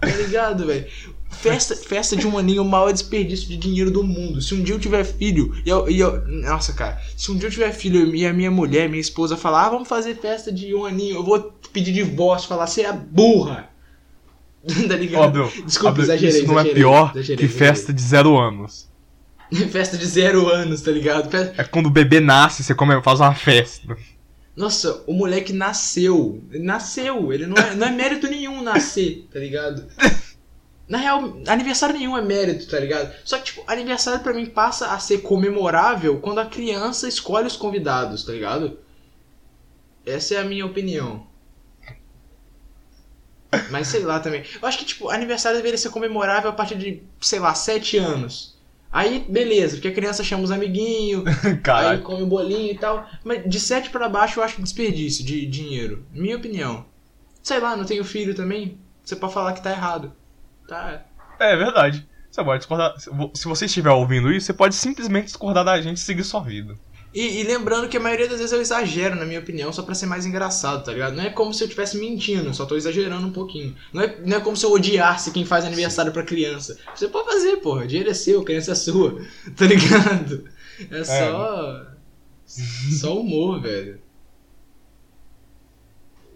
[0.00, 0.86] Tá ligado, velho?
[1.42, 4.40] Festa, festa de um aninho é o maior desperdício de dinheiro do mundo.
[4.40, 7.00] Se um dia eu tiver filho e eu, e eu- Nossa, cara.
[7.16, 9.88] Se um dia eu tiver filho e a minha mulher, minha esposa falar, ah, vamos
[9.88, 13.68] fazer festa de um aninho, eu vou pedir divórcio, falar, você é burra.
[14.88, 15.42] tá ligado?
[15.42, 15.64] Óbvio.
[15.64, 16.38] Desculpa, óbvio, exagerei.
[16.40, 17.48] Isso não é exagerei, pior exagerei, que exagerei.
[17.74, 18.88] festa de zero anos.
[19.70, 21.28] festa de zero anos, tá ligado?
[21.30, 23.96] Fe- É quando o bebê nasce, você come, faz uma festa.
[24.54, 26.40] Nossa, o moleque nasceu.
[26.52, 27.32] Ele nasceu.
[27.32, 29.84] Ele não é, não é mérito nenhum nascer, tá ligado?
[30.88, 33.12] Na real, aniversário nenhum é mérito, tá ligado?
[33.24, 37.56] Só que, tipo, aniversário pra mim passa a ser comemorável quando a criança escolhe os
[37.56, 38.78] convidados, tá ligado?
[40.04, 41.26] Essa é a minha opinião.
[43.70, 44.42] Mas sei lá também.
[44.60, 48.58] Eu acho que, tipo, aniversário deveria ser comemorável a partir de, sei lá, 7 anos.
[48.90, 51.24] Aí, beleza, porque a criança chama os amiguinhos,
[51.90, 53.08] Aí come bolinho e tal.
[53.24, 56.04] Mas de 7 pra baixo eu acho desperdício de dinheiro.
[56.12, 56.84] Minha opinião.
[57.42, 58.78] Sei lá, não tenho filho também.
[59.04, 60.12] Você pode falar que tá errado.
[60.72, 61.04] Tá.
[61.38, 62.08] É verdade.
[62.30, 62.98] Você pode discordar.
[62.98, 66.24] Se vo- Se você estiver ouvindo isso, você pode simplesmente discordar da gente e seguir
[66.24, 66.74] sua vida.
[67.14, 69.94] E, e lembrando que a maioria das vezes eu exagero, na minha opinião, só pra
[69.94, 71.14] ser mais engraçado, tá ligado?
[71.14, 73.76] Não é como se eu estivesse mentindo, só tô exagerando um pouquinho.
[73.92, 76.78] Não é, não é como se eu odiasse quem faz aniversário pra criança.
[76.94, 77.86] Você pode fazer, porra.
[77.86, 79.20] Dinheiro é seu, criança é sua.
[79.54, 80.48] Tá ligado?
[80.90, 81.86] É só.
[82.46, 84.00] Só humor, velho.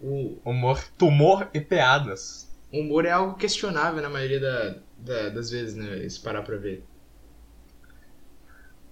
[0.02, 2.45] O humor, tumor e piadas.
[2.72, 6.08] O humor é algo questionável na maioria da, da- das vezes, né?
[6.08, 6.84] Se parar pra ver.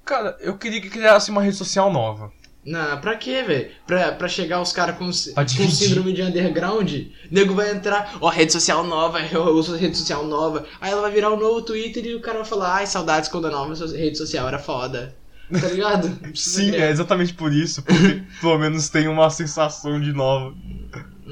[0.04, 2.30] Cara, eu queria que criasse uma rede social nova.
[2.64, 3.70] Não, pra quê, velho?
[3.86, 6.90] Pra, pra chegar os caras com, com síndrome de underground,
[7.30, 10.66] nego vai entrar, ó, rede social nova, eu uso rede social nova.
[10.80, 13.46] Aí ela vai virar um novo Twitter e o cara vai falar, ai, saudades quando
[13.48, 15.14] a nova rede social era foda.
[15.60, 16.10] Tá ligado?
[16.34, 20.54] Sim, é exatamente por isso, porque pelo menos tem uma sensação de nova.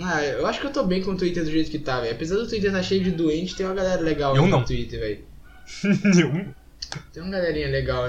[0.01, 2.15] Ah, eu acho que eu tô bem com o Twitter do jeito que tá, velho.
[2.15, 4.65] Apesar do Twitter estar cheio de doente, tem uma galera legal Eu no não.
[4.65, 5.25] Twitter, velho.
[6.05, 6.55] Nenhum.
[7.13, 8.05] Tem uma galerinha legal.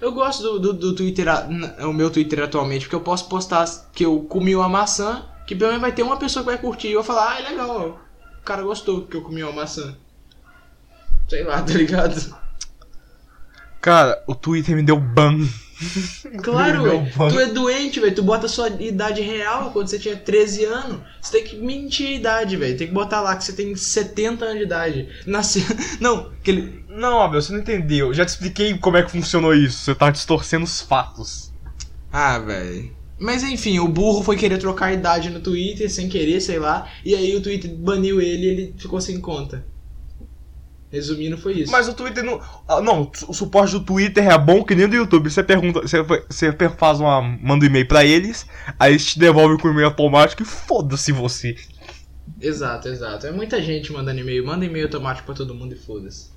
[0.00, 1.26] Eu gosto do, do, do Twitter,
[1.80, 5.70] o meu Twitter atualmente, porque eu posso postar que eu comi uma maçã, que pelo
[5.70, 6.88] menos vai ter uma pessoa que vai curtir.
[6.88, 8.00] E eu vou falar, ah, é legal,
[8.38, 9.96] o cara gostou que eu comi uma maçã.
[11.28, 12.42] Sei lá, tá ligado?
[13.80, 15.38] Cara, o Twitter me deu ban.
[16.42, 17.30] Claro, velho.
[17.30, 18.14] Tu é doente, velho.
[18.14, 21.00] Tu bota a sua idade real quando você tinha 13 anos.
[21.20, 22.76] Você tem que mentir a idade, velho.
[22.76, 25.08] Tem que botar lá que você tem 70 anos de idade.
[25.26, 25.62] Nasceu.
[26.00, 26.84] Não, aquele.
[26.88, 28.08] Não, Abel, você não entendeu.
[28.08, 29.78] Eu já te expliquei como é que funcionou isso.
[29.78, 31.50] Você tá distorcendo os fatos.
[32.12, 32.94] Ah, velho.
[33.18, 36.90] Mas enfim, o burro foi querer trocar a idade no Twitter sem querer, sei lá.
[37.04, 39.64] E aí o Twitter baniu ele e ele ficou sem conta.
[40.92, 41.72] Resumindo, foi isso.
[41.72, 42.38] Mas o Twitter não.
[42.68, 45.30] ah, Não, o suporte do Twitter é bom que nem do YouTube.
[45.30, 47.22] Você pergunta, você, você faz uma.
[47.22, 48.46] manda um e-mail pra eles,
[48.78, 51.56] aí eles te devolvem com e-mail automático e foda-se você.
[52.38, 53.26] Exato, exato.
[53.26, 54.44] É muita gente mandando e-mail.
[54.44, 56.30] Manda e-mail automático pra todo mundo e foda-se.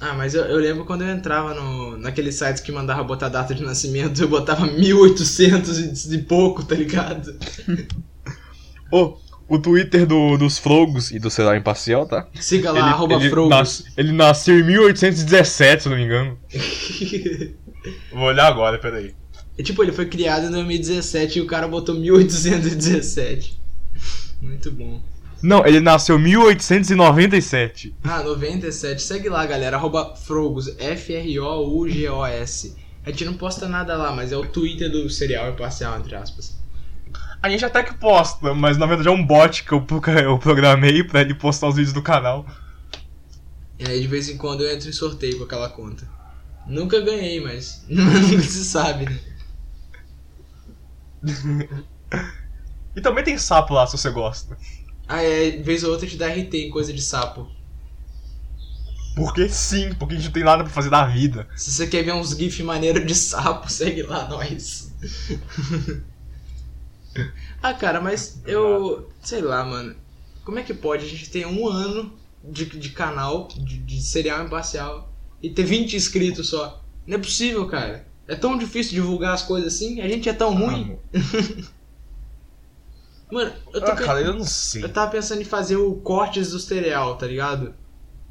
[0.00, 3.54] Ah, mas eu, eu lembro quando eu entrava no, naqueles sites que mandava botar data
[3.54, 7.36] de nascimento, eu botava 1800 e, pouco, tá ligado?
[8.90, 12.26] Ô, o Twitter do- dos Frogos e do Celular Imparcial, tá?
[12.40, 13.50] Siga lá, arroba ele, Frogos.
[13.50, 16.38] nas- ele nasceu em 1817, se não me engano.
[18.12, 19.14] Vou olhar agora, peraí.
[19.58, 23.60] E, tipo, ele foi criado em 2017 e o cara botou 1817.
[24.42, 25.00] Muito bom.
[25.42, 27.94] Não, ele nasceu em 1897.
[28.02, 29.02] Ah, 97.
[29.02, 29.76] Segue lá, galera.
[29.76, 30.68] Arroba Frogos.
[30.78, 32.74] F-R-O-U-G-O-S.
[33.04, 36.58] A gente não posta nada lá, mas é o Twitter do serial imparcial, entre aspas.
[37.44, 39.86] A gente até que posta, mas na verdade é um bot que eu,
[40.24, 42.46] eu programei pra ele postar os vídeos do canal.
[43.78, 46.08] E aí de vez em quando eu entro em sorteio com aquela conta.
[46.66, 49.20] Nunca ganhei, mas nunca se sabe, né?
[52.96, 54.56] E também tem sapo lá, se você gosta.
[55.06, 57.46] Ah, é, de vez ou outra te dá RT em coisa de sapo.
[59.14, 61.46] Porque sim, porque a gente não tem nada pra fazer da vida.
[61.56, 64.90] Se você quer ver uns GIF maneiro de sapo, segue lá, nós.
[67.62, 69.08] Ah, cara, mas eu.
[69.22, 69.94] Sei lá, mano.
[70.44, 74.44] Como é que pode a gente ter um ano de, de canal, de, de serial
[74.44, 75.10] imparcial,
[75.42, 76.82] e ter 20 inscritos só?
[77.06, 78.06] Não é possível, cara.
[78.26, 80.00] É tão difícil divulgar as coisas assim?
[80.00, 80.98] A gente é tão ruim?
[83.30, 84.84] Mano, eu tô Ah, cara, eu não sei.
[84.84, 87.74] eu tava pensando em fazer o cortes do cereal, tá ligado?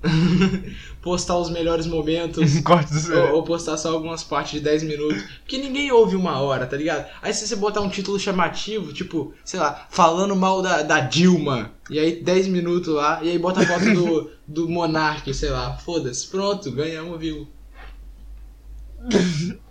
[1.02, 2.52] Postar os melhores momentos.
[3.10, 5.24] Ou, ou postar só algumas partes de 10 minutos.
[5.40, 7.06] Porque ninguém ouve uma hora, tá ligado?
[7.22, 11.72] Aí se você botar um título chamativo, tipo, sei lá, falando mal da, da Dilma.
[11.90, 15.78] E aí 10 minutos lá, e aí bota a foto do, do Monark, sei lá.
[15.78, 17.48] Foda-se, pronto, ganhamos view.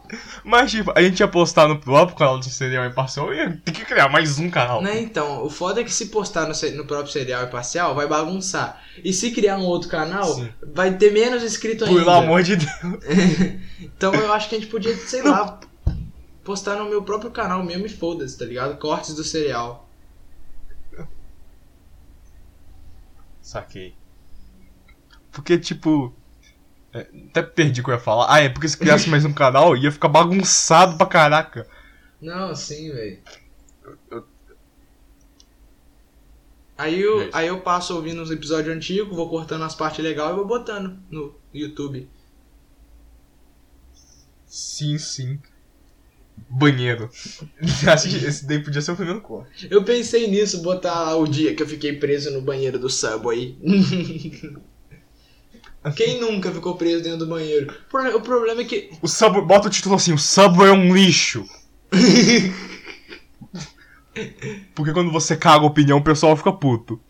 [0.44, 3.72] Mas, tipo, a gente ia postar no próprio canal do Serial Imparcial e ia ter
[3.72, 4.82] que criar mais um canal.
[4.82, 8.82] Né, então, o foda é que se postar no, no próprio serial imparcial, vai bagunçar.
[9.02, 10.48] E se criar um outro canal, Sim.
[10.74, 11.98] vai ter menos inscrito ainda.
[11.98, 12.70] Pelo amor de Deus.
[13.80, 15.58] então eu acho que a gente podia, sei lá,
[16.44, 18.78] postar no meu próprio canal mesmo e foda-se, tá ligado?
[18.78, 19.88] Cortes do cereal.
[23.40, 23.94] Saquei.
[25.30, 26.14] Porque, tipo.
[26.94, 28.26] É, até perdi o que eu ia falar.
[28.32, 31.66] Ah, é porque se criasse mais um canal, ia ficar bagunçado pra caraca.
[32.20, 33.18] Não, sim, velho.
[34.10, 34.26] Eu-
[36.76, 40.32] Aí eu, É aí eu passo ouvindo uns episódios antigos, vou cortando as partes legais
[40.32, 42.08] e vou botando no YouTube.
[44.46, 45.38] Sim, sim.
[46.48, 47.08] Banheiro.
[47.86, 49.68] Acho que esse daí podia ser o primeiro corte.
[49.70, 53.56] Eu pensei nisso, botar o dia que eu fiquei preso no banheiro do Subway.
[55.96, 57.72] Quem nunca ficou preso dentro do banheiro?
[57.72, 60.72] O pro- O problema é que O Subway, bota o título assim: o Subway é
[60.72, 61.44] um lixo.
[64.74, 67.00] Porque quando você caga a opinião, o pessoal fica puto.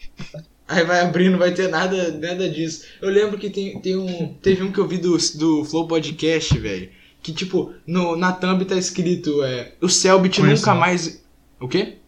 [0.68, 2.87] Aí vai abrir, não vai ter nada, nada disso.
[3.00, 6.56] Eu lembro que tem, tem um, teve um que eu vi do, do Flow Podcast,
[6.58, 6.90] velho.
[7.22, 10.80] Que, tipo, no, na thumb tá escrito, é, o Selbit Conheço nunca não.
[10.80, 11.22] mais...
[11.61, 11.98] O quê?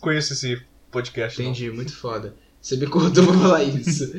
[0.00, 1.42] Conheço esse podcast.
[1.42, 1.50] não.
[1.50, 2.34] Entendi, muito foda.
[2.60, 4.12] Você me cortou pra falar isso.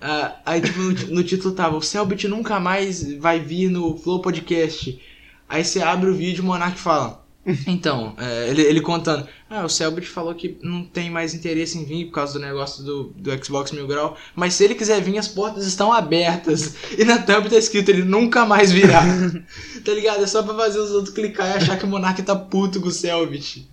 [0.00, 4.20] Ah, aí, tipo, no, no título tava, o Selbit nunca mais vai vir no Flow
[4.20, 5.00] Podcast.
[5.48, 7.24] Aí você abre o vídeo e o Monark fala...
[7.66, 11.84] Então, é, ele, ele contando, ah, o Selbit falou que não tem mais interesse em
[11.84, 15.18] vir por causa do negócio do, do Xbox Mil Grau, mas se ele quiser vir,
[15.18, 16.74] as portas estão abertas.
[16.96, 19.02] E na thumb tá escrito, ele nunca mais virá.
[19.84, 20.24] tá ligado?
[20.24, 22.88] É só pra fazer os outros clicar e achar que o Monark tá puto com
[22.88, 23.68] o Selbit.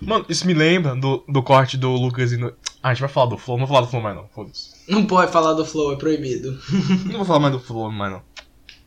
[0.00, 2.52] Mano, isso me lembra do, do corte do Lucas e no...
[2.82, 4.70] Ah, a gente vai falar do Flow, não vou falar do Flow mais não, foda-se.
[4.88, 6.58] Não pode falar do Flow, é proibido.
[7.06, 8.22] Não vou falar mais do Flow mais não.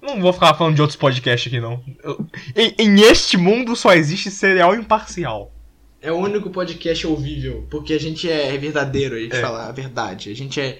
[0.02, 1.82] Não vou ficar falando de outros podcasts aqui não.
[2.04, 5.52] Eu- em, em este mundo só existe cereal imparcial.
[6.02, 9.42] É o único podcast ouvível, porque a gente é verdadeiro, a gente É.
[9.42, 10.30] fala a verdade.
[10.30, 10.80] A gente é.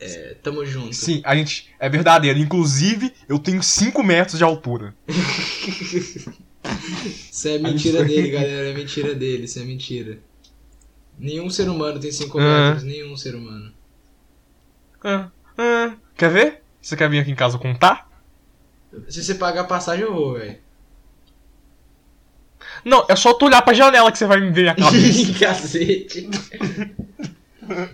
[0.00, 0.94] é tamo junto.
[0.96, 2.38] Sim, a gente é verdadeiro.
[2.38, 4.92] Inclusive, eu tenho 5 metros de altura.
[7.04, 8.08] Isso é mentira Isso.
[8.08, 8.68] dele, galera.
[8.70, 10.18] É mentira dele, isso é mentira.
[11.18, 12.42] Nenhum ser humano tem 5 Ah.
[12.68, 13.72] metros, nenhum ser humano.
[15.02, 15.94] Ah, ah.
[16.16, 16.62] Quer ver?
[16.80, 18.08] Você quer vir aqui em casa contar?
[19.08, 20.56] Se você pagar a passagem, eu vou, velho.
[22.84, 25.32] Não, é só tu olhar pra janela que você vai me ver a cabeça.
[25.40, 26.28] Cacete.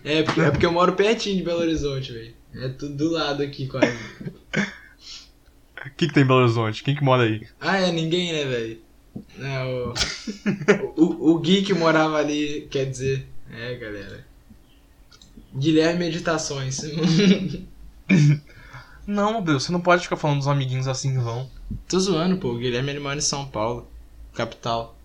[0.04, 2.34] É porque, é porque eu moro pertinho de Belo Horizonte, velho.
[2.54, 3.96] É tudo do lado aqui, quase.
[5.86, 6.82] O que, que tem em Belo Horizonte?
[6.82, 7.46] Quem que mora aí?
[7.60, 8.78] Ah, é ninguém, né, velho?
[9.38, 9.94] É, o,
[10.96, 13.26] o, o Gui que morava ali, quer dizer.
[13.50, 14.24] É, galera.
[15.54, 16.80] Guilherme Meditações.
[19.06, 21.50] Não, Deus, você não pode ficar falando dos amiguinhos assim em vão.
[21.88, 22.52] Tô zoando, pô.
[22.52, 23.90] O Guilherme ele mora em São Paulo,
[24.32, 24.96] capital.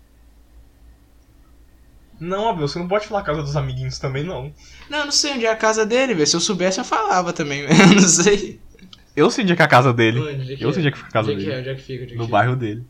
[2.20, 4.52] Não, Abel, você não pode falar a casa dos amiguinhos também, não.
[4.88, 6.26] Não, eu não sei onde é a casa dele, velho.
[6.26, 7.62] Se eu soubesse, eu falava também.
[7.68, 8.60] Eu não sei.
[9.18, 10.20] Eu sei onde é que é a casa dele.
[10.20, 11.54] Onde, que Eu sei onde é que fica a casa Onde que é?
[11.56, 11.60] dele.
[11.60, 12.02] Onde é que fica?
[12.04, 12.32] Onde é que No fica?
[12.36, 12.84] bairro dele.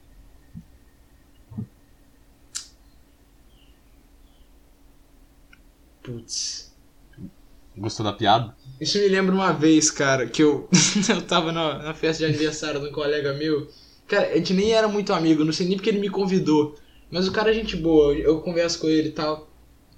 [6.02, 6.72] Putz.
[7.76, 8.54] Gostou da piada?
[8.80, 10.68] Isso me lembra uma vez, cara, que eu,
[11.08, 13.68] eu tava na, na festa de aniversário de um colega meu.
[14.06, 16.76] Cara, a gente nem era muito amigo, não sei nem porque ele me convidou.
[17.10, 19.48] Mas o cara é gente boa, eu, eu converso com ele e tal.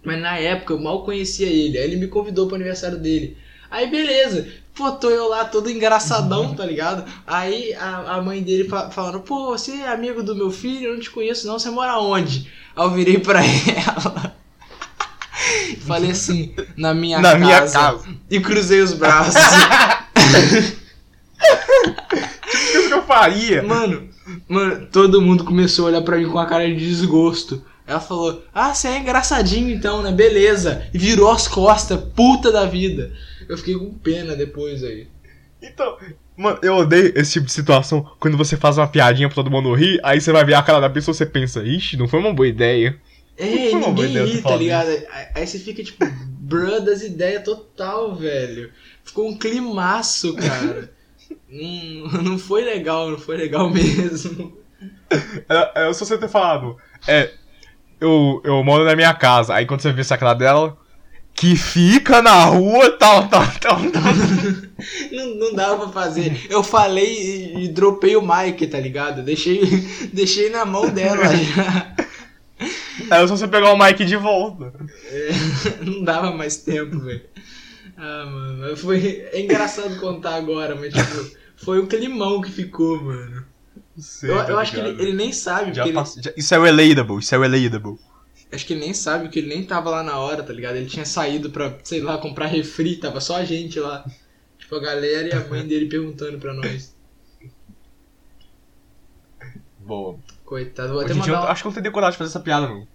[0.05, 3.37] Mas na época eu mal conhecia ele, aí ele me convidou pro aniversário dele.
[3.71, 7.05] Aí beleza, pô, tô eu lá todo engraçadão, tá ligado?
[7.27, 10.95] Aí a, a mãe dele fa- falando, pô, você é amigo do meu filho, eu
[10.95, 12.51] não te conheço não, você mora onde?
[12.75, 14.35] Aí eu virei pra ela.
[15.87, 17.39] Falei assim, na minha Na casa.
[17.45, 18.05] minha casa.
[18.31, 19.35] E cruzei os braços.
[22.53, 23.63] Isso que eu faria.
[23.63, 24.09] mano,
[24.49, 27.65] mano, todo mundo começou a olhar pra mim com a cara de desgosto.
[27.87, 30.13] Ela falou, ah, você é engraçadinho então, né?
[30.13, 30.87] Beleza.
[30.95, 33.13] E virou as costas, puta da vida.
[33.51, 35.09] Eu fiquei com pena depois aí.
[35.63, 35.99] Então,
[36.37, 39.75] mano, eu odeio esse tipo de situação quando você faz uma piadinha pra todo mundo
[39.75, 42.21] rir, aí você vai ver a cara da pessoa e você pensa, ixi, não foi
[42.21, 42.99] uma boa ideia.
[43.37, 44.89] É, Não ninguém ideia ri, tá ligado?
[44.89, 46.05] Aí- Aí você fica tipo,
[46.39, 48.71] bruh das ideias total, velho.
[49.05, 50.93] Ficou um climaço, cara.
[51.51, 54.59] não, não foi legal, não foi legal mesmo.
[55.49, 56.77] É, é só você ter falado,
[57.09, 57.33] é,
[58.01, 60.77] eu, eu moro na minha casa, aí quando você vê essa cara dela,
[61.41, 64.03] que fica na rua, tal, tal, tal, tal.
[65.13, 66.47] Não, não dava pra fazer.
[66.49, 69.23] Eu falei e, e dropei o mic, tá ligado?
[69.23, 69.61] Deixei,
[70.11, 71.95] deixei na mão dela já.
[73.11, 74.73] É só você pegar o mic de volta.
[75.07, 75.31] É,
[75.85, 77.23] não dava mais tempo, velho.
[77.97, 79.29] Ah, mano, foi.
[79.33, 83.45] É engraçado contar agora, mas tipo, foi um climão que ficou, mano.
[83.99, 85.99] Sei, Eu, tá eu acho que ele, ele nem sabe, Já ele,
[86.37, 87.99] Isso é relatable, isso é relatable.
[88.53, 90.77] Acho que ele nem sabe, porque ele nem tava lá na hora, tá ligado?
[90.77, 94.05] Ele tinha saído pra, sei lá, comprar refri, tava só a gente lá.
[94.59, 96.95] Tipo, a galera e a mãe dele perguntando pra nós.
[99.79, 100.19] Boa.
[100.45, 102.69] Coitado, vou até mandar eu acho que eu não tenho coragem de fazer essa piada,
[102.69, 102.87] não.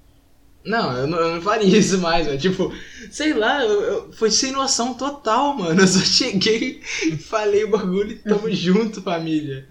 [0.66, 2.40] Não, eu não, eu não faria isso mais, mano.
[2.40, 2.74] Tipo,
[3.12, 5.82] sei lá, eu, eu- foi sem noção total, mano.
[5.82, 6.82] Eu só cheguei
[7.30, 9.68] falei o bagulho e tamo junto, família.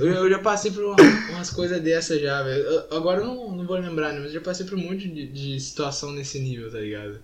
[0.00, 0.96] Eu, eu já passei por uma-
[1.30, 2.64] umas coisas dessas já, velho.
[2.90, 4.18] Agora eu não, não vou lembrar, né?
[4.20, 7.20] Mas eu já passei por um monte de, de situação nesse nível, tá ligado?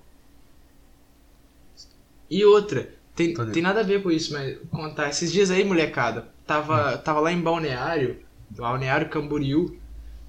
[2.30, 5.08] E outra, tem, Tô tem nada a ver com isso, mas contar.
[5.08, 6.98] Esses dias aí, molecada, tava, Hum.
[6.98, 8.18] tava lá em Balneário,
[8.50, 9.78] Balneário Camboriú.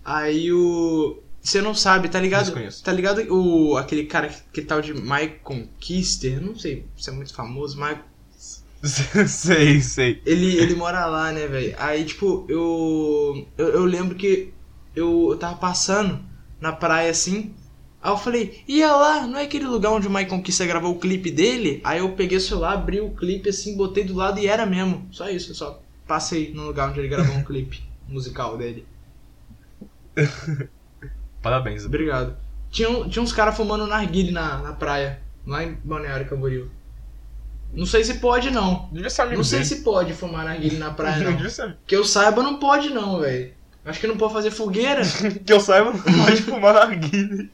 [0.03, 1.21] Aí o.
[1.41, 2.53] Você não sabe, tá ligado?
[2.83, 6.41] Tá ligado o aquele cara que, que tal de Mike Conquister?
[6.41, 8.01] Não sei se é muito famoso, Mike.
[9.27, 10.21] sei, sei.
[10.25, 11.75] Ele, ele mora lá, né, velho?
[11.77, 13.67] Aí, tipo, eu, eu.
[13.69, 14.53] Eu lembro que
[14.95, 16.19] eu, eu tava passando
[16.61, 17.53] na praia assim.
[18.01, 20.99] Aí eu falei, ia lá, não é aquele lugar onde o Mike Conquista gravou o
[20.99, 21.81] clipe dele?
[21.83, 25.05] Aí eu peguei o celular, abri o clipe assim, botei do lado e era mesmo.
[25.11, 28.85] Só isso, eu só passei no lugar onde ele gravou um clipe musical dele.
[31.41, 31.85] Parabéns.
[31.85, 32.37] Obrigado.
[32.71, 36.69] Tinha, tinha uns caras fumando narguile na, na praia, lá em Balneário Camboriú.
[37.73, 38.89] Não sei se pode não.
[38.91, 43.19] Não sei se pode fumar narguile na praia Não Que eu saiba não pode não,
[43.19, 43.53] velho.
[43.85, 45.01] Acho que não pode fazer fogueira.
[45.45, 47.49] Que eu saiba, não pode fumar narguilha.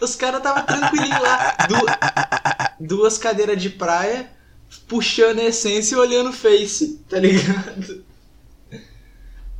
[0.00, 1.56] Os caras tava tranquilinho lá.
[1.68, 4.28] Du- duas cadeiras de praia,
[4.88, 8.04] puxando a essência e olhando o face, tá ligado?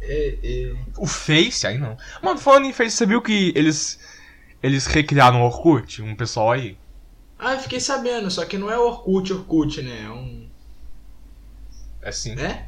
[0.07, 0.75] É, é.
[0.99, 1.97] O Face, aí não.
[2.23, 3.99] Mano, falando em Face, você viu que eles.
[4.64, 6.00] Eles recriaram o Orkut?
[6.00, 6.79] Um pessoal aí.
[7.38, 10.05] Ah, eu fiquei sabendo, só que não é Orkut, Orkut, né?
[10.07, 10.48] É um.
[12.00, 12.33] É sim.
[12.40, 12.66] É?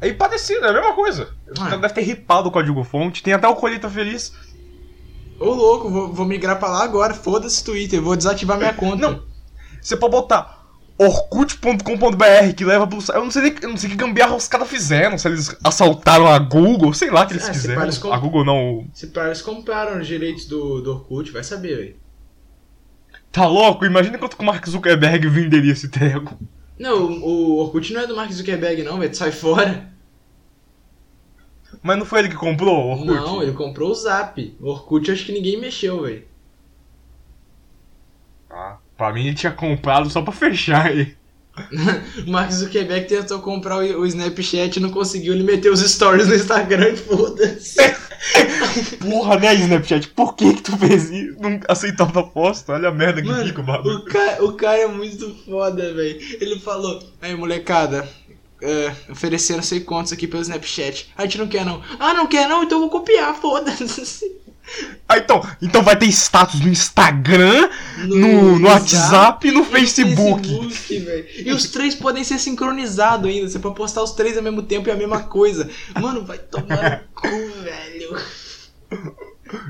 [0.00, 1.32] É parecido, é a mesma coisa.
[1.56, 1.76] Ah.
[1.76, 3.22] Deve ter ripado o código fonte.
[3.22, 4.32] Tem até o Colheita Feliz.
[5.38, 7.14] Ô louco, vou, vou migrar pra lá agora.
[7.14, 8.96] Foda-se Twitter, vou desativar minha conta.
[8.96, 9.22] Não.
[9.80, 10.61] Você pode botar
[11.06, 12.98] orkut.com.br que leva pro.
[13.14, 15.16] Eu não sei nem, eu não sei que gambiarra os caras fizeram.
[15.18, 17.80] Se eles assaltaram a Google, sei lá que eles se fizeram.
[17.80, 18.86] parece com- A Google não.
[18.92, 21.96] Se para eles compraram os direitos do, do Orkut, vai saber, velho.
[23.30, 23.84] Tá louco?
[23.84, 26.38] Imagina quanto que o Mark Zuckerberg venderia esse treco.
[26.78, 29.14] Não, o, o Orkut não é do Mark Zuckerberg, não, velho.
[29.14, 29.90] Sai fora.
[31.82, 33.06] Mas não foi ele que comprou o Orkut?
[33.06, 34.56] Não, ele comprou o Zap.
[34.60, 36.24] O Orkut acho que ninguém mexeu, velho.
[38.50, 41.16] Ah, pra mim ele tinha comprado só pra fechar aí.
[42.26, 45.34] O Mark Zuckerberg tentou comprar o, Snapchat e não conseguiu.
[45.34, 47.76] Ele meteu os stories no Instagram e foda-se.
[49.00, 50.08] Porra, né, Snapchat?
[50.08, 51.36] Por que que tu fez isso?
[51.40, 52.72] Não aceitou a proposta?
[52.72, 53.98] Olha a merda que Mano, fica o bagulho.
[53.98, 56.18] o cara, o cara é muito foda, velho.
[56.40, 58.08] Ele falou: Aí, molecada,
[58.62, 61.12] é, ofereceram sei quantos aqui pelo Snapchat.
[61.18, 61.82] A gente não quer, não.
[61.98, 62.62] Ah, não quer, não?
[62.62, 64.40] Então eu vou copiar, foda-se.
[65.08, 67.68] Ah, então, então vai ter status no Instagram,
[68.04, 70.48] no, no WhatsApp e no Facebook.
[70.70, 71.42] Facebook.
[71.44, 73.48] E os três podem ser sincronizados ainda.
[73.48, 75.68] Você pode postar os três ao mesmo tempo e a mesma coisa.
[76.00, 77.28] Mano, vai tomar no cu,
[77.62, 78.16] velho.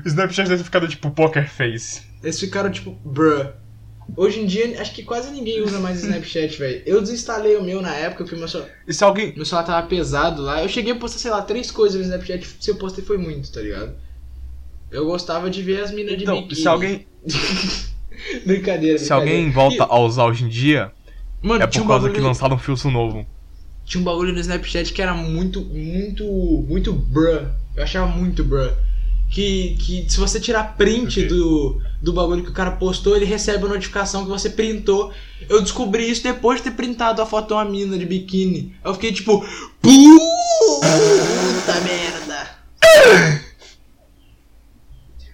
[0.05, 2.01] Snapchat deve ficar tipo Poker Face.
[2.23, 3.47] Eles ficaram tipo, bruh.
[4.17, 6.83] Hoje em dia, acho que quase ninguém usa mais Snapchat, velho.
[6.85, 9.33] Eu desinstalei o meu na época, porque meu celular, E se alguém.
[9.35, 10.61] meu celular tava pesado lá.
[10.61, 12.47] Eu cheguei a postar, sei lá, três coisas no Snapchat.
[12.59, 13.95] Se eu postei foi muito, tá ligado?
[14.93, 16.61] Eu gostava de ver as minas de Então, biquíni.
[16.61, 17.07] se alguém,
[18.45, 19.77] brincadeira, se alguém brincadeira.
[19.77, 20.91] volta a usar hoje em dia,
[21.41, 23.25] mano, é por um causa que lançaram um filtro novo.
[23.85, 27.47] Tinha um bagulho no Snapchat que era muito, muito, muito bruh.
[27.75, 28.71] Eu achava muito bruh.
[29.29, 31.27] Que, que se você tirar print Ok.
[31.27, 35.11] do, do bagulho que o cara postou, ele recebe a notificação que você printou.
[35.49, 38.75] Eu descobri isso depois de ter printado a foto de uma mina de biquíni.
[38.85, 39.43] Eu fiquei tipo,
[39.81, 43.42] puta merda.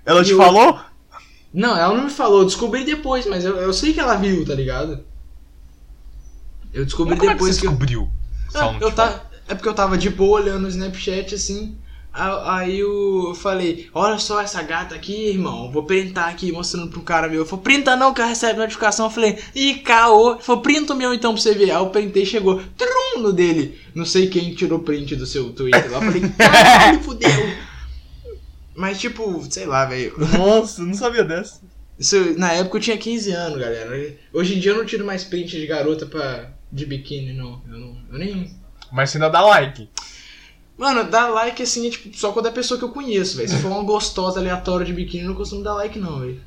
[0.09, 0.79] Ela te E o- falou?
[1.53, 4.45] Não, ela não me falou, eu descobri depois, mas eu, eu sei que ela viu,
[4.45, 5.03] tá ligado?
[6.73, 7.71] Eu descobri Mas como é que depois você que eu.
[7.71, 8.09] descobriu?
[8.53, 11.75] Ela Ah, eu tá, é porque eu tava de boa olhando o Snapchat assim.
[12.11, 15.71] Aí eu falei, olha só essa gata aqui, irmão.
[15.71, 17.41] Vou printar aqui mostrando pro cara meu.
[17.41, 19.05] Eu falei, printa não, que ela recebe notificação.
[19.05, 20.33] Eu falei, ih, caô.
[20.33, 21.65] Ele falou, printa o meu então pra você ver.
[21.71, 23.79] Aí eu printei chegou trum no dele.
[23.95, 25.97] Não sei quem tirou print do seu Twitter lá.
[25.99, 27.29] Eu falei, caralho, fudeu.
[28.79, 30.13] Mas tipo, sei lá, velho.
[30.37, 31.59] Nossa, não sabia dessa.
[31.99, 34.15] Isso, na época eu tinha 15 anos, galera.
[34.31, 37.61] Hoje em dia eu não tiro mais print de garota pra, de biquíni, não.
[37.69, 38.55] Eu, não, eu nem.
[38.89, 39.89] Mas você ainda dá like.
[40.77, 43.49] Mano, dá like assim, é, tipo, só quando é pessoa que eu conheço, velho.
[43.49, 46.39] Se for uma gostosa aleatória de biquíni, eu não costumo dar like, não, velho.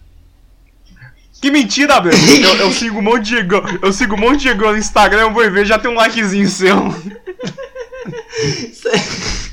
[1.38, 2.16] Que mentira, velho.
[2.42, 3.57] Eu, eu sigo um monte de Diego.
[3.83, 6.49] Eu sigo um monte de Diego no Instagram, eu vou ver, já tem um likezinho
[6.49, 6.79] seu.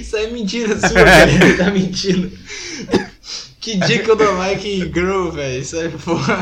[0.00, 1.56] Isso é, é mentira sua, velho.
[1.58, 2.30] Tá mentindo.
[3.60, 5.60] Que dia que eu dou like em girl, velho?
[5.60, 6.38] Isso é porra.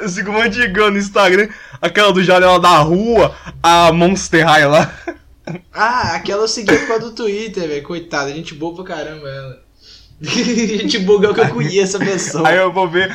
[0.00, 1.48] Eu sigo um monte de Diego no Instagram.
[1.80, 4.92] Aquela do Janela da Rua, a Monster High lá.
[5.72, 7.82] Ah, aquela eu segui por causa do Twitter, velho.
[7.82, 9.62] Coitada, gente boa pra caramba ela.
[10.20, 12.48] gente boa é o que eu conheço a pessoa.
[12.48, 13.14] Aí eu vou ver.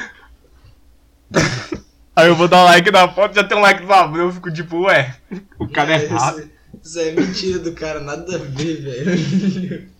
[2.15, 4.53] Aí eu vou dar like na foto, já tem um like do Abreu, eu fico
[4.53, 5.15] tipo, ué,
[5.57, 6.47] o cara é errado.
[6.83, 9.93] Isso, é mentira do cara, nada a ver, velho.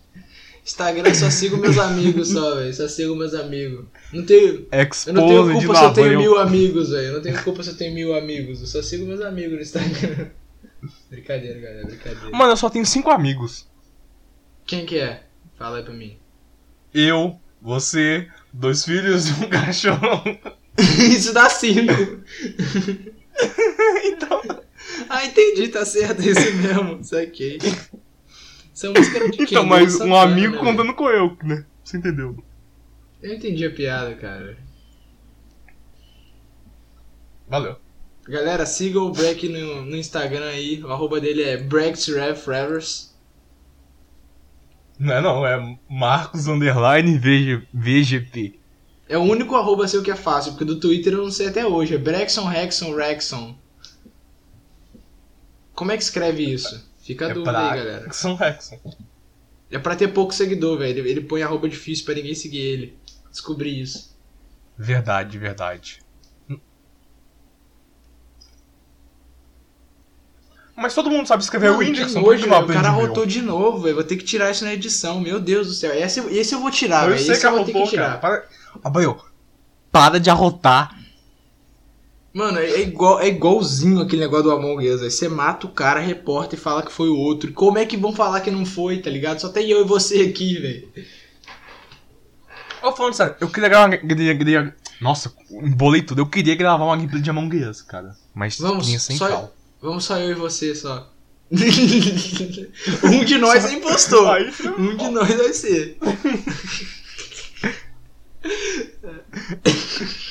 [0.64, 2.74] Instagram só sigo meus amigos só, velho.
[2.74, 3.84] Só sigo meus amigos.
[4.12, 4.66] Não tenho.
[5.06, 7.06] Eu não tenho Expose culpa se eu tenho mil amigos, velho.
[7.06, 8.60] Eu não tenho culpa se eu tenho mil amigos.
[8.60, 10.28] Eu só sigo meus amigos no Instagram.
[11.10, 12.30] brincadeira, galera, brincadeira.
[12.30, 13.68] Mano, eu só tenho cinco amigos.
[14.66, 15.24] Quem que é?
[15.58, 16.16] Fala aí pra mim.
[16.94, 20.22] Eu, você, dois filhos e um cachorro.
[20.78, 21.92] Isso dá cinco.
[24.04, 24.63] então.
[25.08, 27.02] Ah, entendi, tá certo, é isso mesmo.
[27.02, 27.58] Saquei.
[28.74, 29.46] Essa música era de quem?
[29.46, 31.64] Então, mas um Santana, amigo né, contando com eu, né?
[31.82, 32.36] Você entendeu?
[33.22, 34.56] Eu entendi a piada, cara.
[37.48, 37.76] Valeu.
[38.26, 40.82] Galera, siga o Breck no, no Instagram aí.
[40.82, 43.14] O arroba dele é BreckRevFrevers.
[44.98, 48.58] Não é não, é Marcos Underline VG, VGP.
[49.08, 51.66] É o único arroba seu que é fácil, porque do Twitter eu não sei até
[51.66, 51.94] hoje.
[51.94, 53.56] É Brexon, Rexon, Rexon.
[55.74, 56.88] Como é que escreve isso?
[57.02, 58.12] Fica a É dúvida pra aí, galera.
[58.12, 58.78] São Rexon.
[59.70, 61.06] É pra ter pouco seguidor, velho.
[61.06, 62.98] Ele, põe arroba difícil pra ninguém seguir ele.
[63.30, 64.16] Descobri isso.
[64.78, 66.00] Verdade, verdade.
[70.76, 72.46] Mas todo mundo sabe escrever Não, o Whindersson, velho.
[72.64, 73.94] o cara rotou de novo, velho.
[73.94, 75.20] Vou ter que tirar isso na edição.
[75.20, 75.94] Meu Deus do céu.
[75.94, 77.22] Esse, eu- esse eu vou tirar, Eu velho.
[77.22, 78.06] sei Esse que eu vou ter que tirar.
[78.06, 78.18] cara.
[78.18, 78.48] Para...
[78.82, 79.16] Abaio,
[79.92, 80.98] para de arrotar.
[82.34, 85.02] Mano, é, igual, é igualzinho aquele negócio do Among Us.
[85.02, 87.52] Aí você mata o cara, reporta e fala que foi o outro.
[87.52, 89.38] Como é que vão falar que não foi, tá ligado?
[89.38, 90.88] Só tem eu e você aqui, velho.
[92.82, 93.96] Ô, falando sério, eu queria gravar uma...
[93.96, 94.74] Queria, queria...
[95.00, 96.22] Nossa, embolei tudo.
[96.22, 98.16] Eu queria gravar uma gameplay de Among Us, cara.
[98.34, 99.54] Mas Vamos, tinha sem só- cal.
[99.80, 101.08] Vamos só eu e você, só.
[103.04, 104.40] um de nós é impostor.
[104.76, 105.98] Um de nós vai ser.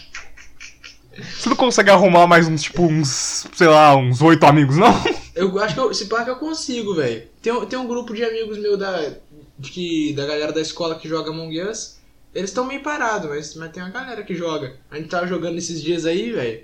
[1.18, 4.94] Você não consegue arrumar mais uns, tipo, uns, sei lá, uns oito amigos, não?
[5.36, 7.24] Eu acho que eu, se pá que eu consigo, velho.
[7.42, 11.62] Tem, tem um grupo de amigos meu da, da galera da escola que joga Among
[11.62, 11.98] Us.
[12.34, 14.76] Eles estão meio parados, mas, mas tem uma galera que joga.
[14.90, 16.64] A gente tava jogando esses dias aí, velho.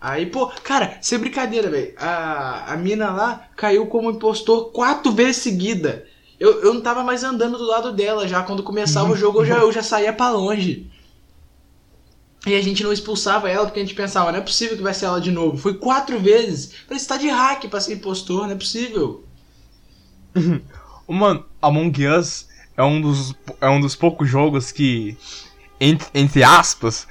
[0.00, 1.94] Aí, pô, cara, sem brincadeira, velho.
[1.96, 6.04] A, a mina lá caiu como impostor quatro vezes seguida.
[6.38, 8.42] Eu, eu não tava mais andando do lado dela já.
[8.42, 10.90] Quando começava o jogo, eu já, eu já saía pra longe.
[12.46, 14.92] E a gente não expulsava ela porque a gente pensava, não é possível que vai
[14.92, 15.56] ser ela de novo.
[15.56, 16.72] Foi quatro vezes.
[16.88, 19.24] Falei, você tá de hack pra ser impostor, não é possível.
[21.08, 25.16] Mano, Among Us é um dos, é um dos poucos jogos que,
[25.80, 27.06] entre, entre aspas,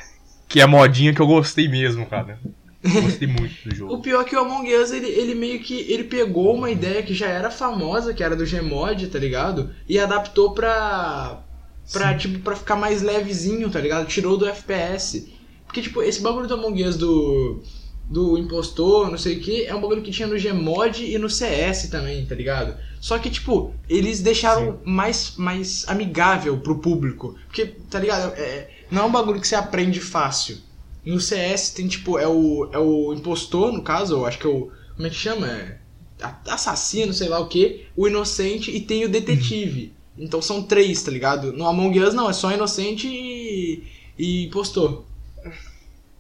[0.47, 2.39] que é modinha que eu gostei mesmo, cara.
[2.83, 4.01] Eu gostei muito do O jogo.
[4.01, 5.79] pior é que o Among Us, ele, ele meio que.
[5.91, 9.69] Ele pegou uma ideia que já era famosa, que era do Gmod, tá ligado?
[9.87, 11.43] E adaptou pra.
[11.91, 14.07] Pra, tipo, pra ficar mais levezinho, tá ligado?
[14.07, 15.31] Tirou do FPS.
[15.65, 17.61] Porque, tipo, esse bagulho do Among Us do.
[18.09, 21.29] Do impostor, não sei o que, é um bagulho que tinha no Gmod e no
[21.29, 22.75] CS também, tá ligado?
[22.99, 27.37] Só que, tipo, eles deixaram mais, mais amigável pro público.
[27.47, 28.33] Porque, tá ligado?
[28.35, 30.57] É, não é um bagulho que você aprende fácil.
[31.05, 34.49] No CS tem, tipo, é o, é o impostor, no caso, eu acho que é
[34.49, 34.69] o.
[34.93, 35.47] Como é que chama?
[35.47, 35.77] É,
[36.47, 37.85] assassino, sei lá o que.
[37.95, 39.93] O inocente e tem o detetive.
[40.21, 41.51] Então são três, tá ligado?
[41.51, 43.83] No Among Us não, é só inocente e.
[44.17, 45.03] e impostor.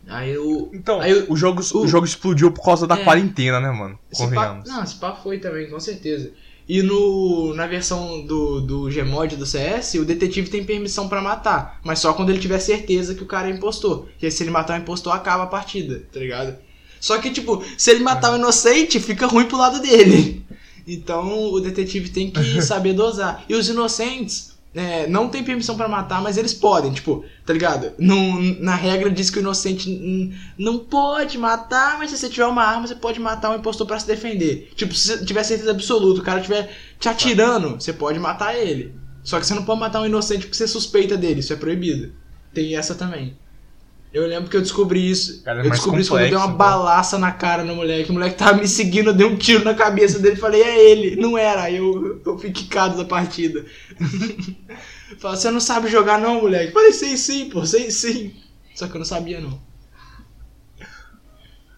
[0.07, 0.69] Aí o.
[0.73, 3.03] Então, Aí eu- o, jogo, o- o jogo explodiu por causa da É.
[3.03, 3.97] quarentena, né, mano?
[4.11, 4.67] Esse pá, Convenhamos.
[4.69, 6.31] não, esse pá foi também, com certeza.
[6.67, 11.79] E no, na versão do, do Gmod do CS, o detetive tem permissão pra matar,
[11.83, 14.05] mas só quando ele tiver certeza que o cara é impostor.
[14.05, 16.55] Porque se ele matar o impostor, acaba a partida, tá ligado?
[16.99, 20.40] Só que, tipo, se ele matar o inocente, fica ruim pro lado dele.
[20.87, 23.43] Então o detetive tem que saber dosar.
[23.47, 27.91] E os inocentes é, não tem permissão pra matar, mas eles podem, tipo, tá ligado?
[27.99, 32.63] Não, na regra diz que o inocente não pode matar, mas se você tiver uma
[32.63, 34.71] arma, você pode matar um impostor pra se defender.
[34.75, 38.95] Tipo, se você tiver certeza absoluta, o cara estiver te atirando, você pode matar ele.
[39.23, 42.13] Só que você não pode matar um inocente porque você suspeita dele, isso é proibido.
[42.53, 43.37] Tem essa também.
[44.13, 45.41] Eu lembro que eu descobri isso.
[45.43, 48.09] Cara, é eu descobri isso quando eu dei uma complexo, balaça na cara no moleque.
[48.09, 51.15] O moleque tava me seguindo, eu dei um tiro na cabeça dele falei, é ele.
[51.15, 51.63] Não era.
[51.63, 53.65] Aí eu, eu fui quicado da partida.
[55.19, 56.71] Falei, você não sabe jogar não, moleque?
[56.73, 58.33] Falei, sei sim, pô, sei sim.
[58.73, 59.61] Só que eu não sabia não.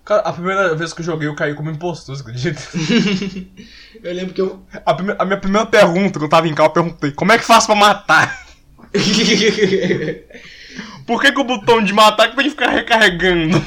[0.06, 2.62] Cara, a primeira vez que eu joguei eu caí como impostor, você acredita?
[4.04, 4.62] Eu lembro que eu.
[4.86, 7.38] A, prime- a minha primeira pergunta, que eu tava em casa, eu perguntei, como é
[7.38, 8.46] que faz pra matar?
[11.06, 13.62] Por que, que o botão de matar que tem que ficar recarregando?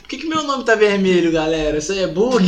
[0.00, 1.78] Por que, que meu nome tá vermelho, galera?
[1.78, 2.46] Isso aí é bug?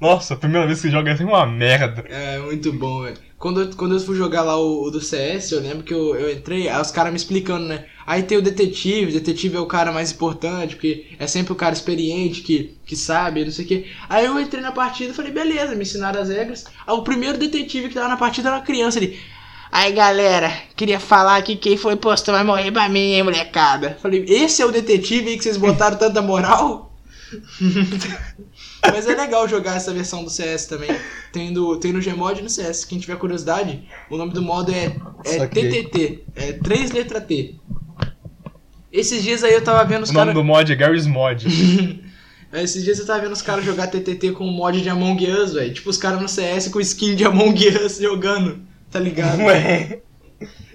[0.00, 2.04] Nossa, a primeira vez que joga é uma merda.
[2.08, 3.16] É, muito bom, velho.
[3.38, 6.16] Quando, eu- quando eu fui jogar lá o, o do CS, eu lembro que eu,
[6.16, 7.84] eu entrei, aí os caras me explicando, né?
[8.06, 11.56] Aí tem o detetive, o detetive é o cara mais importante, porque é sempre o
[11.56, 13.86] cara experiente que, que sabe, não sei o quê.
[14.08, 16.64] Aí eu entrei na partida e falei, beleza, me ensinaram as regras.
[16.86, 19.18] Aí o primeiro detetive que tava na partida era uma criança ali.
[19.70, 23.98] Aí galera, queria falar que quem foi postou vai morrer pra mim, hein, molecada.
[24.00, 26.94] Falei, esse é o detetive aí que vocês botaram tanta moral?
[28.82, 30.90] Mas é legal jogar essa versão do CS também.
[31.32, 32.84] Tem, do, tem no Gmod e no CS.
[32.84, 35.46] Quem tiver curiosidade, o nome do modo é, é.
[35.46, 36.24] TTT.
[36.36, 37.56] É três letras T.
[38.92, 40.34] Esses dias aí eu tava vendo os O nome caras.
[40.34, 41.46] do mod é Gary's Mod.
[42.52, 45.74] Esses dias eu tava vendo os caras jogar TTT com mod de Among Us, velho.
[45.74, 48.60] Tipo, os caras no CS com skin de Among Us jogando,
[48.96, 49.38] tá ligado?
[49.42, 50.00] Ué.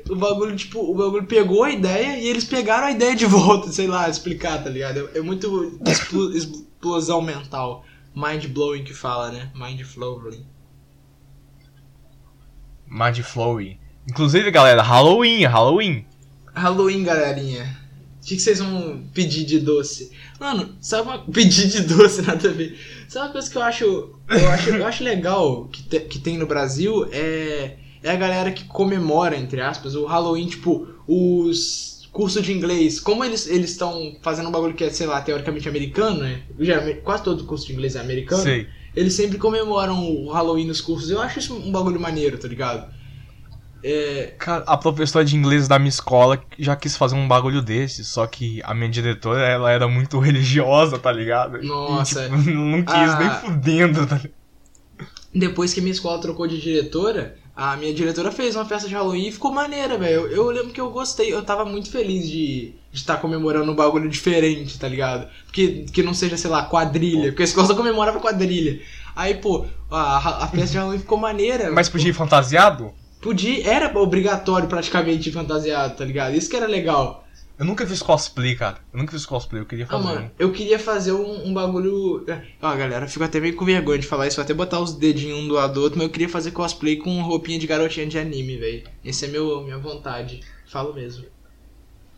[0.09, 3.71] O bagulho, tipo, o bagulho pegou a ideia e eles pegaram a ideia de volta,
[3.71, 5.09] sei lá, explicar, tá ligado?
[5.13, 7.83] É, é muito explo- explosão mental.
[8.15, 9.49] Mind blowing que fala, né?
[9.55, 10.45] Mind flowing.
[12.87, 13.77] Mind Flowing.
[14.09, 16.05] Inclusive, galera, Halloween, Halloween.
[16.53, 17.79] Halloween, galerinha.
[18.21, 20.11] O que, que vocês vão pedir de doce?
[20.39, 21.19] Mano, sabe uma.
[21.31, 22.77] Pedir de doce, nada a ver.
[23.07, 23.85] Sabe uma coisa que eu acho.
[24.29, 27.07] Eu acho, eu acho legal que, te- que tem no Brasil?
[27.11, 27.77] É.
[28.03, 32.99] É a galera que comemora, entre aspas, o Halloween, tipo, os cursos de inglês.
[32.99, 36.41] Como eles estão fazendo um bagulho que é, sei lá, teoricamente americano, né?
[36.59, 38.41] Geralmente, quase todo curso de inglês é americano.
[38.43, 38.67] Sei.
[38.95, 41.09] Eles sempre comemoram o Halloween nos cursos.
[41.09, 42.91] Eu acho isso um bagulho maneiro, tá ligado?
[43.83, 44.33] É.
[44.37, 48.27] Cara, a professora de inglês da minha escola já quis fazer um bagulho desse, só
[48.27, 51.61] que a minha diretora, ela era muito religiosa, tá ligado?
[51.63, 52.25] Nossa.
[52.25, 53.19] E, tipo, não quis Ah.
[53.19, 54.33] nem fudendo, tá ligado?
[55.33, 58.93] Depois que a minha escola trocou de diretora, a minha diretora fez uma festa de
[58.93, 60.27] Halloween e ficou maneira, velho.
[60.27, 64.09] Eu, eu lembro que eu gostei, eu tava muito feliz de estar comemorando um bagulho
[64.09, 65.27] diferente, tá ligado?
[65.45, 68.81] Porque que não seja, sei lá, quadrilha, porque a escola só comemorava quadrilha.
[69.15, 71.71] Aí, pô, a, a festa de Halloween ficou maneira.
[71.71, 72.91] Mas podia ir fantasiado?
[73.21, 76.33] Podia, era obrigatório praticamente ir fantasiado, tá ligado?
[76.33, 77.27] Isso que era legal.
[77.61, 78.77] Eu nunca fiz cosplay, cara.
[78.91, 80.01] Eu nunca fiz cosplay, eu queria Ah, fazer.
[80.03, 80.05] um.
[80.15, 82.25] mano, eu queria fazer um, um bagulho.
[82.59, 84.95] Ó, galera, eu fico até meio com vergonha de falar isso, vou até botar os
[84.95, 88.07] dedinhos um do lado do outro, mas eu queria fazer cosplay com roupinha de garotinha
[88.07, 88.83] de anime, velho.
[89.05, 90.39] Essa é meu, minha vontade.
[90.65, 91.23] Falo mesmo.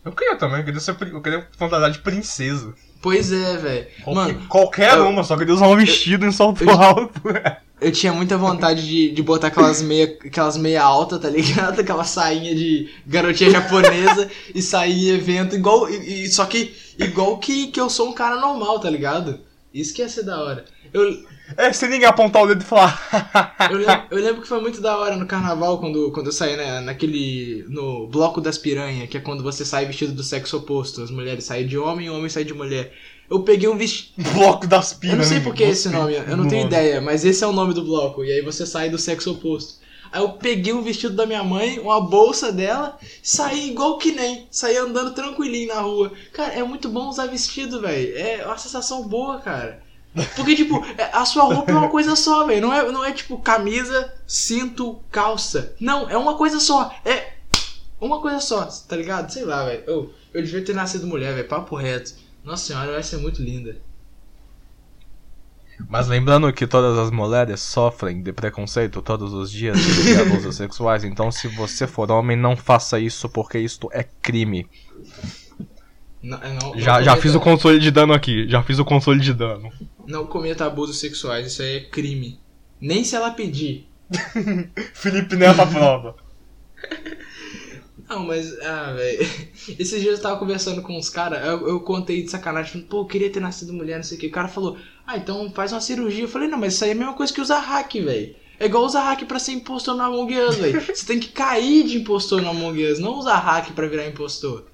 [0.02, 2.74] Eu queria também, eu queria, ser, eu queria fantasiar de princesa.
[3.02, 3.86] Pois é, velho.
[4.02, 7.20] Qualquer, Mano, qualquer eu- uma, só queria usar um vestido em salto eu- alto.
[7.80, 11.80] eu tinha muita vontade de, de botar aquelas meia, aquelas meia alta, tá ligado?
[11.82, 15.88] Aquela sainha de garotinha japonesa e sair em evento igual.
[15.90, 19.40] E, e- só que igual que, que eu sou um cara normal, tá ligado?
[19.72, 20.64] Isso que ia ser da hora.
[20.92, 21.24] Eu,
[21.56, 22.96] É, sem ninguém apontar o dedo e falar.
[23.70, 26.56] Eu lembro, eu lembro que foi muito da hora no carnaval quando, quando eu saí
[26.56, 27.64] né, naquele.
[27.68, 31.02] no bloco das piranhas, que é quando você sai vestido do sexo oposto.
[31.02, 32.92] As mulheres saem de homem e o homem sai de mulher.
[33.28, 34.22] Eu peguei um vestido.
[34.32, 35.14] Bloco das pinas.
[35.14, 36.74] Eu não sei por que esse nome, eu não tenho nome.
[36.74, 38.24] ideia, mas esse é o nome do bloco.
[38.24, 39.82] E aí você sai do sexo oposto.
[40.12, 44.46] Aí eu peguei um vestido da minha mãe, uma bolsa dela, saí igual que nem.
[44.50, 46.12] Saí andando tranquilinho na rua.
[46.32, 48.16] Cara, é muito bom usar vestido, velho.
[48.16, 49.82] É uma sensação boa, cara.
[50.36, 52.60] Porque, tipo, é- a sua roupa é uma coisa só, velho.
[52.62, 55.74] Não é, não é tipo camisa, cinto, calça.
[55.80, 56.94] Não, é uma coisa só.
[57.04, 57.32] É
[58.00, 59.32] uma coisa só, tá ligado?
[59.32, 59.82] Sei lá, velho.
[59.84, 61.48] Eu, eu devia ter nascido mulher, velho.
[61.48, 62.14] Papo reto.
[62.44, 63.76] Nossa senhora, vai ser muito linda.
[65.88, 70.54] Mas lembrando que todas as mulheres sofrem de preconceito todos os dias e de abusos
[70.56, 74.68] sexuais, então se você for homem, não faça isso porque isto é crime.
[76.22, 78.84] Não, não, Já, não já cometa- fiz o console de dano aqui, já fiz o
[78.84, 79.70] console de dano.
[80.06, 82.38] Não cometa abusos sexuais, isso aí é crime.
[82.80, 83.88] Nem se ela pedir.
[84.94, 86.16] Felipe Neto à prova.
[88.08, 89.26] Não, mas, ah, velho.
[89.78, 93.00] Esses dias eu tava conversando com uns caras, eu, eu contei de sacanagem, falando, pô,
[93.00, 94.26] eu queria ter nascido mulher, não sei o que.
[94.26, 94.76] O cara falou,
[95.06, 96.24] ah, então faz uma cirurgia.
[96.24, 98.34] Eu falei, não, mas isso aí é a mesma coisa que usar hack, velho.
[98.58, 100.80] É igual usar hack pra ser impostor no Among Us, velho.
[100.86, 104.64] Você tem que cair de impostor no Among Us, não usar hack pra virar impostor.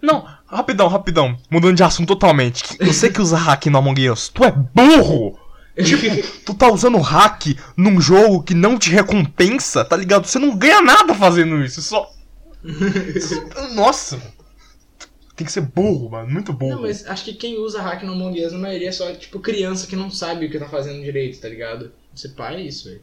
[0.00, 1.36] Não, rapidão, rapidão.
[1.50, 2.62] Mudando de assunto totalmente.
[2.80, 4.28] Eu sei que usa hack no Among Us.
[4.28, 5.38] Tu é burro!
[5.76, 10.26] Tipo, tu tá usando hack num jogo que não te recompensa, tá ligado?
[10.26, 12.10] Você não ganha nada fazendo isso, só.
[13.74, 14.20] Nossa!
[15.36, 16.28] Tem que ser burro, mano.
[16.30, 16.74] Muito burro.
[16.76, 19.38] Não, mas acho que quem usa hack no Among Us, na maioria é só, tipo,
[19.38, 21.92] criança que não sabe o que tá fazendo direito, tá ligado?
[22.14, 23.02] Você pá é isso, velho.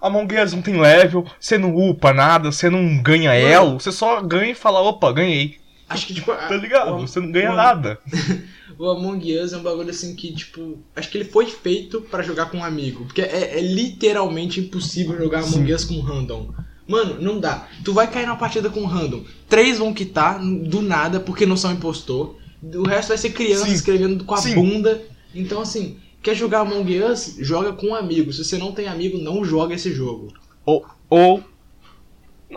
[0.00, 3.46] Among Us não tem level, você não upa nada, você não ganha Mano.
[3.46, 5.58] elo, você só ganha e fala, opa, ganhei.
[5.88, 6.94] Acho que, tipo, a- Tá ligado?
[6.96, 7.98] o- Você não ganha o- nada.
[8.78, 12.22] O Among Us é um bagulho assim que, tipo, acho que ele foi feito pra
[12.22, 13.06] jogar com um amigo.
[13.06, 16.52] Porque é, é literalmente impossível jogar Among Us com random.
[16.86, 17.66] Mano, não dá.
[17.84, 19.24] Tu vai cair numa partida com random.
[19.48, 22.36] Três vão quitar do nada porque não são impostor.
[22.62, 23.72] O resto vai ser criança Sim.
[23.72, 24.54] escrevendo com a Sim.
[24.54, 25.02] bunda.
[25.34, 27.36] Então, assim, quer jogar Among Us?
[27.40, 28.32] Joga com um amigo.
[28.32, 30.32] Se você não tem amigo, não joga esse jogo.
[30.64, 30.84] Ou.
[31.10, 31.42] Ou.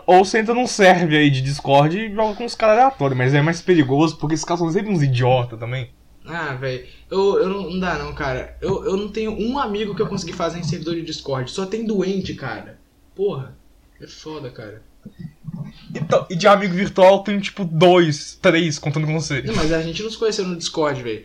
[0.05, 3.41] Ou entra num serve aí de Discord e joga com os caras aleatórios, mas é
[3.41, 5.89] mais perigoso porque esses caras são sempre uns idiota também.
[6.25, 8.55] Ah, velho, eu, eu não, não dá não, cara.
[8.61, 11.49] Eu, eu não tenho um amigo que eu consegui fazer em servidor de Discord.
[11.49, 12.79] Só tem doente, cara.
[13.15, 13.57] Porra,
[14.01, 14.81] é foda, cara.
[15.93, 19.41] Então, e de amigo virtual tem tipo dois, três contando com você.
[19.41, 21.23] Não, mas a gente não se conheceu no Discord, velho.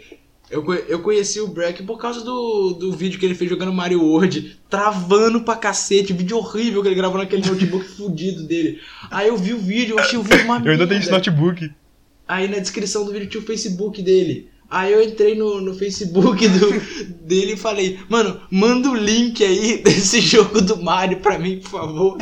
[0.50, 4.02] Eu, eu conheci o Breck por causa do, do vídeo que ele fez jogando Mario
[4.02, 8.80] World, travando pra cacete, vídeo horrível que ele gravou naquele notebook fudido dele.
[9.10, 11.72] Aí eu vi o vídeo, eu achei o vídeo uma Eu ainda tenho esse notebook.
[12.28, 14.50] Aí na descrição do vídeo tinha o Facebook dele.
[14.70, 16.80] Aí eu entrei no, no Facebook do,
[17.22, 21.70] dele e falei, mano, manda o link aí desse jogo do Mario pra mim, por
[21.70, 22.18] favor.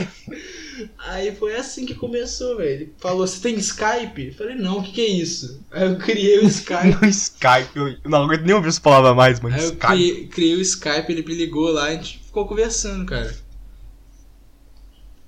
[0.98, 2.70] Aí foi assim que começou, velho.
[2.70, 4.26] Ele falou, você tem Skype?
[4.28, 5.62] Eu falei, não, o que, que é isso?
[5.70, 6.96] Aí eu criei o Skype.
[7.00, 9.54] No Skype, eu não aguento nem ouvir essa palavra mais, mano.
[9.54, 9.86] Aí eu Skype.
[9.86, 13.34] criei, criei o Skype, ele me ligou lá, a gente ficou conversando, cara.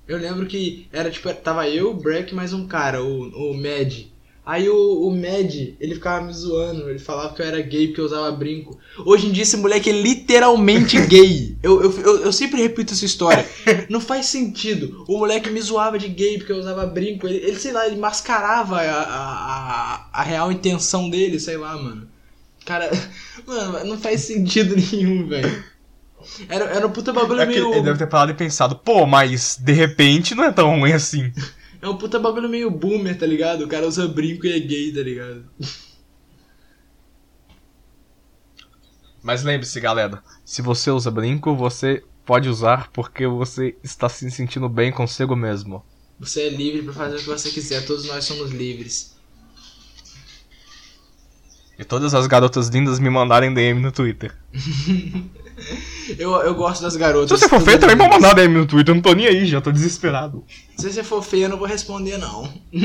[0.07, 4.05] Eu lembro que era tipo, tava eu, o Breck mais um cara, o, o Mad.
[4.45, 7.99] Aí o, o Mad, ele ficava me zoando, ele falava que eu era gay porque
[7.99, 8.77] eu usava brinco.
[9.03, 11.57] Hoje em dia esse moleque é literalmente gay.
[11.63, 13.43] Eu, eu, eu, eu sempre repito essa história.
[13.89, 15.03] Não faz sentido.
[15.07, 17.25] O moleque me zoava de gay porque eu usava brinco.
[17.25, 21.75] Ele, ele sei lá, ele mascarava a, a, a, a real intenção dele, sei lá,
[21.75, 22.07] mano.
[22.65, 22.91] Cara,
[23.47, 25.63] mano, não faz sentido nenhum, velho.
[26.47, 27.71] Era, era um puta bagulho É meio.
[27.73, 31.31] ele deve ter parado e pensado, pô, mas de repente não é tão ruim assim.
[31.85, 33.63] É um puta bagulho meio boomer, tá ligado?
[33.63, 35.45] O cara usa brinco e é gay, tá ligado?
[39.21, 44.67] Mas lembre-se, galera, se você usa brinco, você pode usar porque você está se sentindo
[44.67, 45.85] bem consigo mesmo.
[46.19, 49.15] Você é livre pra fazer o que você quiser, todos nós somos livres.
[51.77, 54.35] E todas as garotas lindas me mandarem DM no Twitter.
[56.19, 57.29] Eu, eu gosto das garotas.
[57.39, 59.45] Se você for feio, também pode mandar DM no Twitter, eu não tô nem aí,
[59.47, 60.43] já tô desesperado.
[60.77, 62.51] Se você for feia, eu não vou responder, não.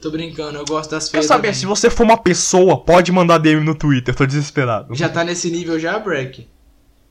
[0.00, 1.26] Tô brincando, eu gosto das Quer feias.
[1.26, 1.54] saber, também.
[1.60, 4.94] se você for uma pessoa, pode mandar DM no Twitter, tô desesperado.
[4.94, 6.46] Já tá nesse nível já, Breck?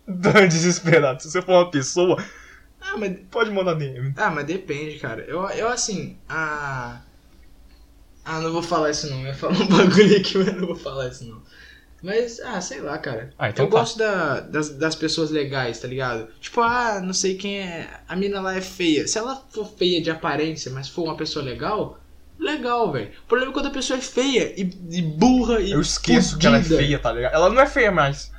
[0.48, 1.22] Desesperado.
[1.24, 2.24] Se você for uma pessoa,
[2.82, 4.14] Ah, mas, pode mandar DM.
[4.16, 5.24] ah, mas depende, cara.
[5.28, 7.00] Eu, eu assim, ah.
[8.26, 9.22] Ah, não vou falar isso não.
[9.22, 11.42] Eu ia falar um bagulho aqui, mas não vou falar isso não.
[12.04, 13.34] Mas, ah, sei lá, cara.
[13.40, 13.78] Ah, então eu tá.
[13.78, 16.28] gosto da, das, das pessoas legais, tá ligado?
[16.42, 17.90] Tipo, ah, não sei quem é.
[18.06, 19.08] A mina lá é feia.
[19.08, 21.98] Se ela for feia de aparência, mas for uma pessoa legal,
[22.38, 23.10] legal, velho.
[23.24, 25.72] O problema é quando a pessoa é feia e, e burra e.
[25.72, 26.82] Eu esqueço que ela é fudida.
[26.82, 27.34] feia, tá ligado?
[27.34, 28.34] Ela não é feia mais.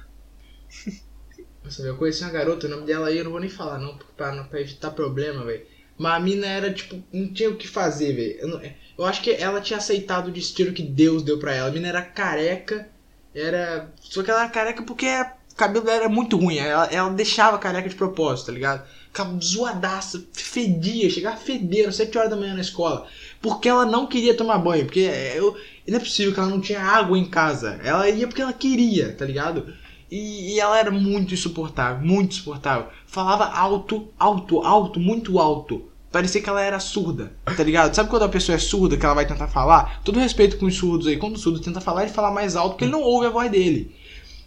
[1.64, 3.98] Nossa, eu conheci uma garota, o nome dela aí eu não vou nem falar, não,
[4.14, 5.64] pra, não, pra evitar problema, velho.
[5.96, 8.36] Mas a mina era, tipo, não tinha o que fazer, velho.
[8.40, 11.68] Eu, eu acho que ela tinha aceitado o destino que Deus deu pra ela.
[11.68, 12.90] A mina era careca,
[13.34, 13.90] era.
[14.00, 16.58] Só que ela era careca porque o cabelo dela era muito ruim.
[16.58, 18.86] Ela, ela deixava careca de propósito, tá ligado?
[19.06, 23.06] Ficava zoadaça, fedia, chegava a feder às 7 horas da manhã na escola.
[23.40, 24.84] Porque ela não queria tomar banho.
[24.84, 25.56] Porque eu,
[25.86, 27.80] não é possível que ela não tinha água em casa.
[27.84, 29.72] Ela ia porque ela queria, tá ligado?
[30.10, 32.88] E, e ela era muito insuportável, muito insuportável.
[33.06, 35.88] Falava alto, alto, alto, muito alto.
[36.14, 37.92] Parecia que ela era surda, tá ligado?
[37.92, 40.00] Sabe quando a pessoa é surda, que ela vai tentar falar?
[40.04, 41.16] Todo respeito com os surdos aí.
[41.16, 43.50] Quando o surdo tenta falar, ele fala mais alto, porque ele não ouve a voz
[43.50, 43.92] dele.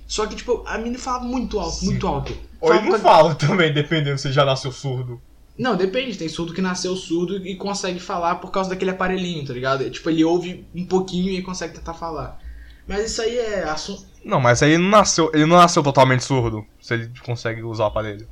[0.08, 2.34] Só que, tipo, a menina falava muito alto, muito alto.
[2.62, 5.22] Ou ele não com- fala também, dependendo se já nasceu surdo.
[5.58, 6.18] Não, depende.
[6.18, 9.84] Tem surdo que nasceu surdo e consegue falar por causa daquele aparelhinho, tá ligado?
[9.84, 12.40] É, Tipo, ele ouve um pouquinho e consegue tentar falar.
[12.88, 14.06] Mas isso aí é assunto.
[14.24, 17.84] Não, mas aí ele não nasceu, ele não nasceu totalmente surdo, se ele consegue usar
[17.84, 18.26] o aparelho.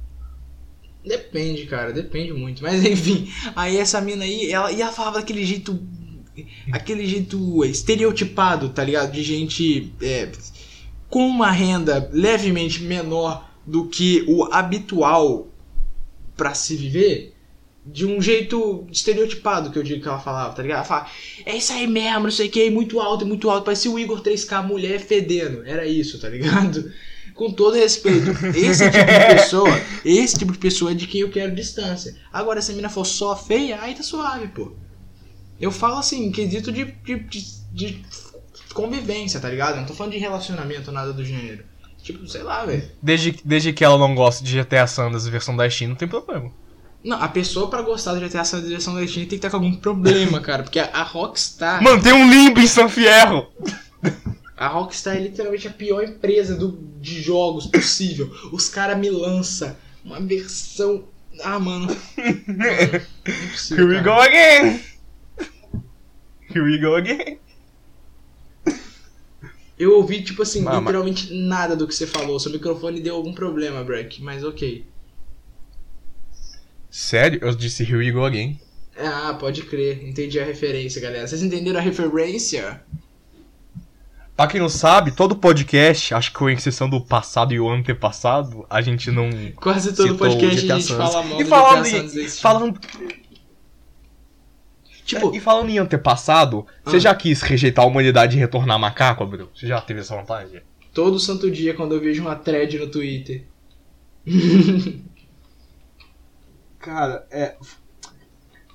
[1.05, 2.63] Depende, cara, depende muito.
[2.63, 5.79] Mas enfim, aí essa mina aí, ela, e ela falava daquele jeito.
[6.69, 9.13] Aquele jeito estereotipado, tá ligado?
[9.13, 10.29] De gente é,
[11.09, 15.47] com uma renda levemente menor do que o habitual
[16.35, 17.33] pra se viver.
[17.85, 20.79] De um jeito estereotipado que eu digo que ela falava, tá ligado?
[20.79, 21.07] Ela fala,
[21.45, 23.63] é isso aí mesmo, não sei o que, muito alto, muito alto.
[23.63, 25.63] Parecia o Igor 3K mulher fedendo.
[25.63, 26.91] Era isso, tá ligado?
[27.35, 28.31] Com todo respeito.
[28.55, 32.15] Esse tipo de pessoa, esse tipo de pessoa é de quem eu quero distância.
[32.31, 34.71] Agora, se a mina for só feia, aí tá suave, pô.
[35.59, 37.41] Eu falo assim, em quesito de, de, de,
[37.73, 38.05] de
[38.73, 39.75] convivência, tá ligado?
[39.75, 41.63] Eu não tô falando de relacionamento, nada do gênero.
[42.01, 42.89] Tipo, sei lá, velho.
[43.01, 46.07] Desde, desde que ela não gosta de GTA San Andreas versão da Steam, não tem
[46.07, 46.51] problema.
[47.03, 49.49] Não, a pessoa pra gostar do GTA San Andreas direção da Steam tem que estar
[49.49, 50.63] com algum problema, cara.
[50.63, 51.83] Porque a, a Rockstar.
[51.83, 53.47] Mano, tem um limbo em San Fierro!
[54.57, 58.31] A Rockstar é literalmente a pior empresa do, de jogos possível.
[58.53, 61.03] Os caras me lançam uma versão.
[61.43, 61.87] Ah, mano.
[62.17, 62.99] É
[63.51, 64.81] possível, Here we go again!
[66.49, 67.39] Here we go again!
[69.77, 70.79] Eu ouvi, tipo assim, Mama.
[70.79, 72.39] literalmente nada do que você falou.
[72.39, 74.85] Seu microfone deu algum problema, Breck, mas ok.
[76.89, 77.39] Sério?
[77.41, 78.57] Eu disse Here we go again.
[78.97, 80.07] Ah, pode crer.
[80.07, 81.27] Entendi a referência, galera.
[81.27, 82.81] Vocês entenderam a referência?
[84.35, 88.65] Pra quem não sabe, todo podcast, acho que com exceção do passado e o antepassado,
[88.69, 89.29] a gente não.
[89.55, 92.79] Quase todo Citou podcast GTA a gente fala mal E do falando em- desse Falando,
[95.05, 96.99] Tipo, e falando em antepassado, você Ah.
[96.99, 99.49] já quis rejeitar a humanidade e retornar macaco, Abel?
[99.55, 100.61] Você já teve essa vontade?
[100.93, 103.45] todo santo dia quando eu vejo uma thread no Twitter.
[106.79, 107.55] Cara, é.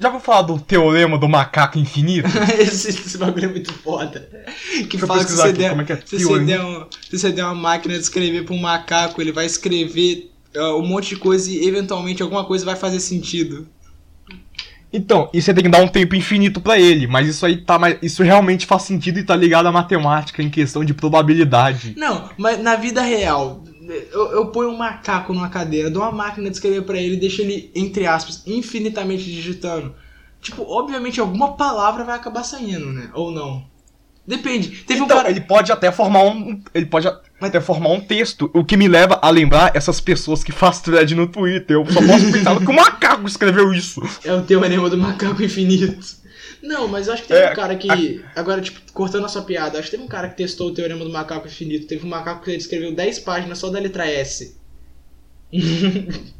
[0.01, 2.27] Já vou falar do teorema do macaco infinito?
[2.59, 4.27] esse, esse bagulho é muito foda.
[4.73, 7.31] Que Deixa fala que você, der, é que é se, você der um- se você
[7.31, 11.17] der uma máquina de escrever pra um macaco, ele vai escrever ah, um monte de
[11.17, 13.69] coisa e eventualmente alguma coisa vai fazer sentido.
[14.93, 17.79] Então, e você tem que dar um tempo infinito pra ele, mas isso aí tá
[17.79, 17.99] mais.
[18.03, 21.95] Isso realmente faz sentido e tá ligado à matemática em questão de probabilidade.
[21.97, 23.63] Não, mas na vida real,
[24.13, 27.21] eu, eu ponho um macaco numa cadeira, dou uma máquina de escrever pra ele e
[27.21, 29.95] deixo ele, entre aspas, infinitamente digitando.
[30.41, 33.11] Tipo, obviamente alguma palavra vai acabar saindo, né?
[33.15, 33.69] Ou não.
[34.27, 34.85] Depende.
[34.87, 35.31] Teve um Então, cara.
[35.31, 36.63] ele pode até formar um.
[36.73, 37.09] Ele pode
[37.41, 38.49] até formar um texto.
[38.55, 41.77] O que me leva a lembrar essas pessoas que fazem thread no Twitter.
[41.77, 44.01] Eu só posso pensar que o macaco escreveu isso.
[44.25, 45.99] É o teorema do macaco infinito.
[46.63, 48.23] Não, mas eu acho que teve É, um cara que.
[48.37, 51.05] Agora, tipo, cortando a sua piada, acho que teve um cara que testou o teorema
[51.05, 51.87] do macaco infinito.
[51.87, 54.59] Teve um macaco que ele escreveu 10 páginas só da letra S.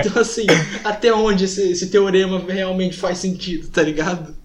[0.00, 0.46] então, assim,
[0.84, 4.36] até onde esse, esse teorema realmente faz sentido, tá ligado?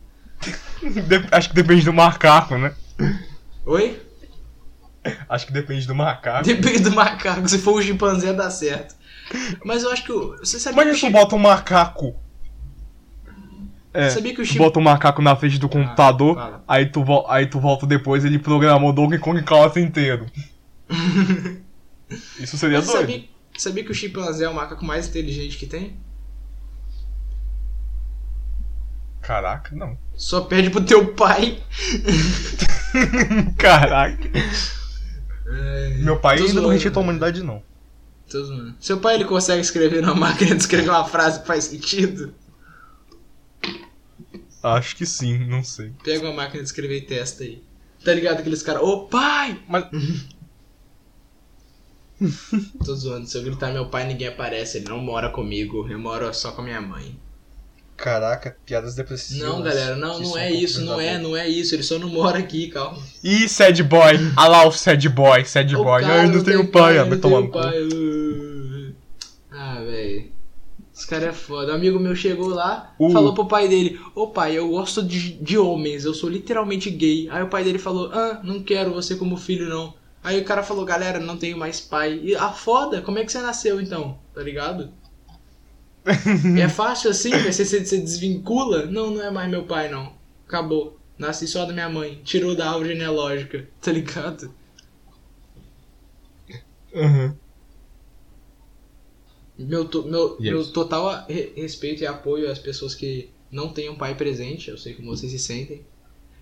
[1.32, 2.74] Acho que depende do macaco, né?
[3.66, 4.02] Oi?
[5.30, 6.46] Acho que depende do macaco.
[6.46, 7.48] Depende do macaco.
[7.48, 8.96] Se for o chimpanzé, dá certo.
[9.64, 10.12] Mas eu acho que.
[10.40, 12.16] Você sabia Mas que o se tu chim- bota um macaco.
[13.96, 16.64] É, Sabia que o bota um macaco na frente do computador, fala.
[16.68, 20.26] aí, tu aí tu volta depois ele programou Donkey Kong Country inteiro.
[22.38, 23.00] Isso seria Mas doido.
[23.00, 23.24] sabia,
[23.58, 25.96] sabia que o chimpanzé é o macaco mais inteligente que tem?
[29.22, 29.98] Caraca, não.
[30.16, 31.58] Só perde pro teu pai.
[33.58, 34.30] Caraca.
[36.00, 37.04] Meu pai ainda não rejeita a né?
[37.06, 37.64] humanidade, não.
[38.80, 42.34] Seu pai ele consegue escrever numa máquina de escrever uma frase que faz sentido?
[44.66, 45.92] Acho que sim, não sei.
[46.04, 47.62] Pega uma máquina de escrever e testa aí.
[48.04, 49.62] Tá ligado aqueles caras, ô pai!
[49.68, 49.86] Mas.
[52.84, 56.34] Tô zoando, se eu gritar meu pai ninguém aparece, ele não mora comigo, eu moro
[56.34, 57.20] só com a minha mãe.
[57.96, 59.48] Caraca, piadas depressivas.
[59.48, 62.40] Não, galera, não, não é isso, não é, não é isso, ele só não mora
[62.40, 63.00] aqui, calma.
[63.24, 64.16] Ih, sad boy.
[64.36, 66.02] Olha lá o sad boy, sad O boy.
[66.02, 67.52] cara Ai, não tenho tem pai, ah, não cu.
[67.52, 67.88] pai.
[69.52, 70.35] Ah, velho.
[70.96, 71.74] Esse cara é foda.
[71.74, 73.12] Um amigo meu chegou lá, Uh.
[73.12, 77.28] falou pro pai dele: Ô pai, eu gosto de, de homens, eu sou literalmente gay.
[77.30, 79.94] Aí o pai dele falou: Ah, não quero você como filho, não.
[80.24, 82.20] Aí o cara falou: Galera, não tenho mais pai.
[82.24, 84.18] E ah, foda, como é que você nasceu então?
[84.34, 84.90] Tá ligado?
[86.58, 87.32] é fácil assim?
[87.32, 88.86] Você, você, você desvincula?
[88.86, 90.14] Não, não é mais meu pai, não.
[90.48, 90.98] Acabou.
[91.18, 92.22] Nasci só da minha mãe.
[92.24, 94.54] Tirou da árvore genealógica, tá ligado?
[96.94, 97.36] Uhum.
[99.58, 101.26] Meu, to- meu, é meu total
[101.56, 104.70] respeito e apoio às pessoas que não têm um pai presente.
[104.70, 105.82] Eu sei como vocês se sentem.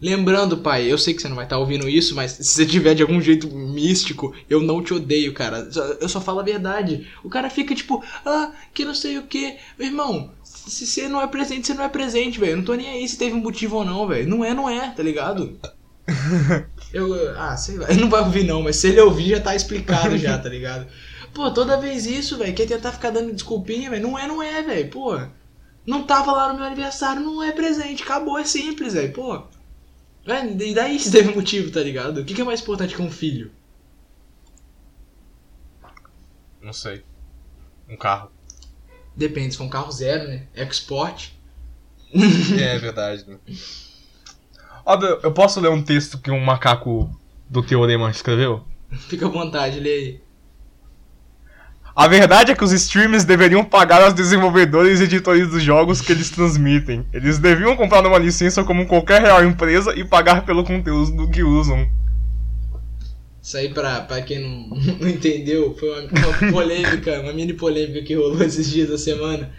[0.01, 2.93] Lembrando, pai, eu sei que você não vai estar ouvindo isso, mas se você tiver
[2.93, 5.69] de algum jeito místico, eu não te odeio, cara.
[6.01, 7.07] Eu só falo a verdade.
[7.23, 9.55] O cara fica tipo, ah, que não sei o que.
[9.79, 12.51] Irmão, se você não é presente, você não é presente, velho.
[12.53, 14.27] Eu não tô nem aí se teve um motivo ou não, velho.
[14.27, 15.57] Não é, não é, tá ligado?
[16.91, 17.89] Eu, ah, sei lá.
[17.89, 20.85] Ele não vai ouvir não, mas se ele ouvir já tá explicado já, tá ligado?
[21.33, 24.03] Pô, toda vez isso, velho, quer tentar ficar dando desculpinha, velho.
[24.03, 25.19] Não é, não é, velho, pô.
[25.85, 28.03] Não tava lá no meu aniversário, não é presente.
[28.03, 29.43] Acabou, é simples, velho, pô.
[30.25, 32.19] É, e daí se teve motivo, tá ligado?
[32.21, 33.51] O que, que é mais importante que um filho?
[36.61, 37.03] Não sei.
[37.89, 38.31] Um carro.
[39.15, 40.47] Depende, se for um carro zero, né?
[40.55, 41.33] Export.
[42.59, 43.37] É verdade, né?
[44.85, 47.09] Ó, eu eu posso ler um texto que um macaco
[47.49, 48.63] do Teorema escreveu?
[48.91, 50.22] Fica à vontade, lê aí.
[51.95, 56.11] A verdade é que os streamers deveriam pagar aos desenvolvedores e editores dos jogos que
[56.11, 57.05] eles transmitem.
[57.13, 61.87] Eles deviam comprar uma licença como qualquer real empresa e pagar pelo conteúdo que usam.
[63.39, 68.01] Isso aí, pra, pra quem não, não entendeu, foi uma, uma polêmica, uma mini polêmica
[68.01, 69.51] que rolou esses dias da semana.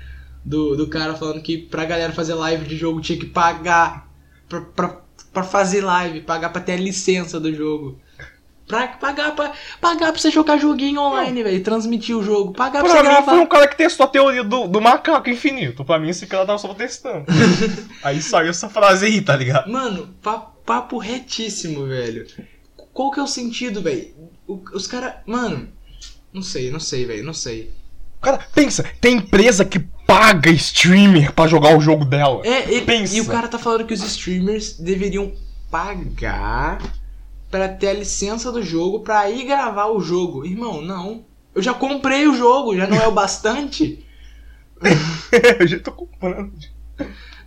[0.44, 4.10] Do, do cara falando que pra galera fazer live de jogo tinha que pagar
[4.48, 5.00] pra, pra,
[5.32, 7.98] pra fazer live, pagar pra ter a licença do jogo.
[8.66, 12.52] Pra pagar pra, pagar pra você jogar joguinho online, velho, transmitir o jogo.
[12.54, 13.32] Pagar pra, Pra você mim gravar.
[13.32, 15.84] foi um cara que testou a teoria do, do macaco infinito.
[15.84, 17.26] Pra mim esse cara tava só testando.
[18.02, 19.70] aí saiu essa frase aí, tá ligado?
[19.70, 22.26] Mano, pa- papo retíssimo, velho.
[22.92, 24.14] Qual que é o sentido, velho?
[24.72, 25.14] Os caras.
[25.26, 25.68] Mano,
[26.32, 27.70] não sei, não sei, velho, não sei.
[28.22, 32.40] Cara, pensa, tem empresa que paga streamer pra jogar o jogo dela.
[32.46, 33.14] É, ele- Pensa.
[33.14, 35.32] e o cara tá falando que os streamers deveriam
[35.70, 36.78] pagar
[37.54, 40.44] pra ter a licença do jogo pra ir gravar o jogo.
[40.44, 41.24] Irmão, não.
[41.54, 44.04] Eu já comprei o jogo, já não é o bastante?
[45.60, 46.52] eu já tô comprando.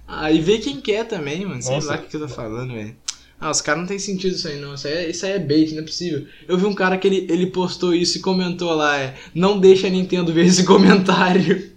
[0.07, 1.61] Ah, e vê quem quer também, mano.
[1.61, 1.87] Sei Nossa.
[1.87, 2.95] lá o que, que eu tô falando, velho.
[3.37, 4.75] Ah, os caras não tem sentido isso aí, não.
[4.75, 6.25] Isso aí, é, isso aí é bait, não é possível.
[6.47, 9.13] Eu vi um cara que ele, ele postou isso e comentou lá, é.
[9.35, 11.69] Não deixa a Nintendo ver esse comentário.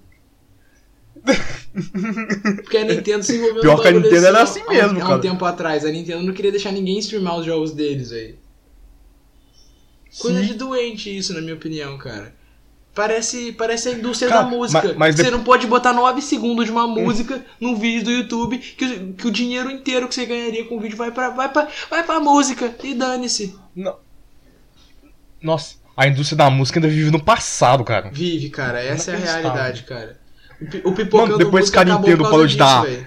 [2.63, 5.01] Porque a Nintendo se envolveu Pior que a Nintendo era ó, assim há um- mesmo,
[5.01, 5.19] Há um cara.
[5.21, 8.37] tempo atrás, a Nintendo não queria deixar ninguém streamar os jogos deles, velho.
[10.19, 12.35] Coisa de doente isso, na minha opinião, cara.
[12.93, 14.89] Parece, parece a indústria Cara, da música.
[14.89, 18.11] ma- mas você de- não pode botar 9 segundos de uma música num vídeo do
[18.11, 21.31] YouTube que, o- que o dinheiro inteiro que você ganharia com o vídeo vai pra,
[21.31, 22.75] vai pra, vai pra música.
[22.83, 23.55] E dane-se.
[25.41, 28.11] Nossa, a indústria da música ainda vive no passado, cara.
[28.11, 28.83] Vive, cara.
[28.83, 30.20] Essa é a realidade, cara.
[30.85, 33.07] O, pipocando Mano, depois que a Nintendo parou de dar- velho.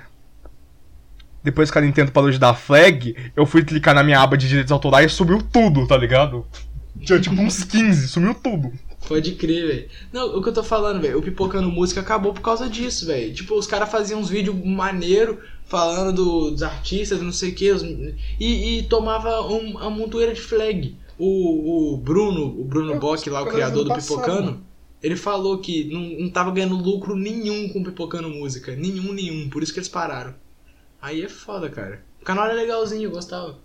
[1.44, 4.48] Depois que a Nintendo parou de dar flag, eu fui clicar na minha aba de
[4.48, 6.46] direitos autorais e subiu tudo, tá ligado?
[7.02, 8.72] Tinha tipo uns 15, sumiu tudo.
[9.08, 9.88] Pode crer, velho.
[10.14, 13.34] Não, o que eu tô falando, velho, o Pipocando Música acabou por causa disso, velho.
[13.34, 17.70] Tipo, os caras faziam uns vídeos maneiro falando do- dos artistas, não sei o que,
[18.40, 20.96] e, e tomava um, uma montoeira de flag.
[21.20, 24.62] O, o Bruno, o Bruno Bock lá, o criador do lembro do passado, Pipocano,
[25.04, 28.76] ele falou que não, não tava ganhando lucro nenhum com Pipocando Música.
[28.76, 29.50] Nenhum, nenhum.
[29.50, 30.36] Por isso que eles pararam.
[31.02, 32.04] Aí é foda, cara.
[32.22, 33.60] O canal era legalzinho, eu gostava.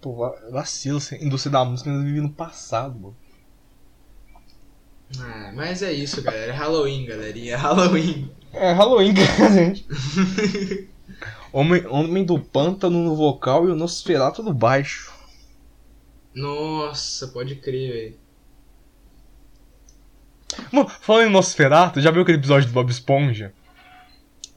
[0.00, 3.16] Pô, va- vacilo, assim, a indústria da música ainda vive no passado, mano.
[5.18, 6.52] Ah, mas é isso, galera.
[6.52, 7.52] É Halloween, galerinha.
[7.54, 8.30] É Halloween.
[8.52, 9.14] É Halloween,
[9.54, 9.86] gente.
[11.52, 15.12] Homem, Homem do Pântano no vocal e o Nosferatu no baixo.
[16.34, 18.20] Nossa, pode crer, velho.
[20.72, 23.52] Mano, falando em Nosferatu, já viu aquele episódio do Bob Esponja?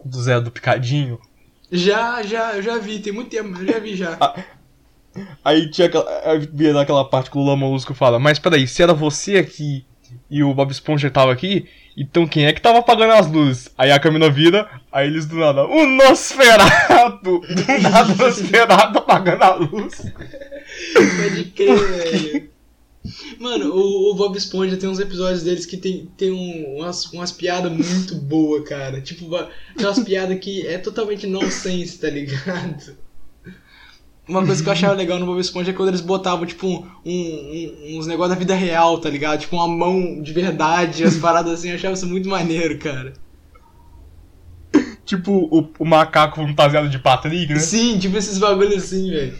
[0.03, 1.19] Do Zé do Picadinho?
[1.71, 4.17] Já, já, eu já vi, tem muito tempo, eu já vi já.
[5.43, 8.93] Aí tinha aquela, aí naquela parte que o Lula Molusco fala, mas peraí, se era
[8.93, 9.85] você aqui
[10.29, 13.69] e o Bob Esponja tava aqui, então quem é que tava apagando as luzes?
[13.77, 17.39] Aí a Camila vira, aí eles do nada, o Nosferatu!
[17.39, 17.41] Do
[17.81, 20.01] nada o Nosferatu apagando a luz.
[20.93, 22.49] Pode crer, velho.
[23.39, 27.31] Mano, o, o Bob Esponja tem uns episódios deles que tem, tem um- umas, umas
[27.31, 29.01] piadas muito boas, cara.
[29.01, 32.95] Tipo, uma- aquelas piadas que é totalmente nonsense, tá ligado?
[34.25, 36.87] Uma coisa que eu achava legal no Bob Esponja é quando eles botavam, tipo, um,
[37.05, 39.41] um- uns negócios da vida real, tá ligado?
[39.41, 43.11] Tipo, uma mão de verdade, as paradas assim, eu achava isso muito maneiro, cara.
[45.05, 47.59] Tipo o, o macaco fantasiado de Patrick, né?
[47.59, 49.37] Sim, tipo esses bagulhos assim, velho.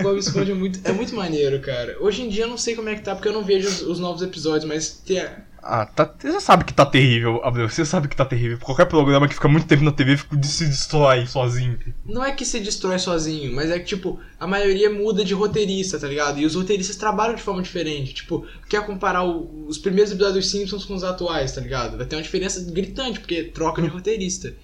[0.00, 1.96] O Bob Esponja é muito, é muito maneiro, cara.
[2.00, 3.82] Hoje em dia eu não sei como é que tá, porque eu não vejo os,
[3.82, 5.22] os novos episódios, mas tem,
[5.62, 8.58] Ah, tá, você sabe que tá terrível, Abreu, você sabe que tá terrível.
[8.62, 11.78] Qualquer programa que fica muito tempo na TV fica- se destrói sozinho.
[12.06, 15.98] não é que se destrói sozinho, mas é que, tipo, a maioria muda de roteirista,
[15.98, 16.38] tá ligado?
[16.40, 18.14] E os roteiristas trabalham de forma diferente.
[18.14, 21.96] Tipo, quer comparar o- os primeiros episódios dos Simpsons com os atuais, tá ligado?
[21.98, 24.54] Vai ter uma diferença gritante, porque troca de roteirista.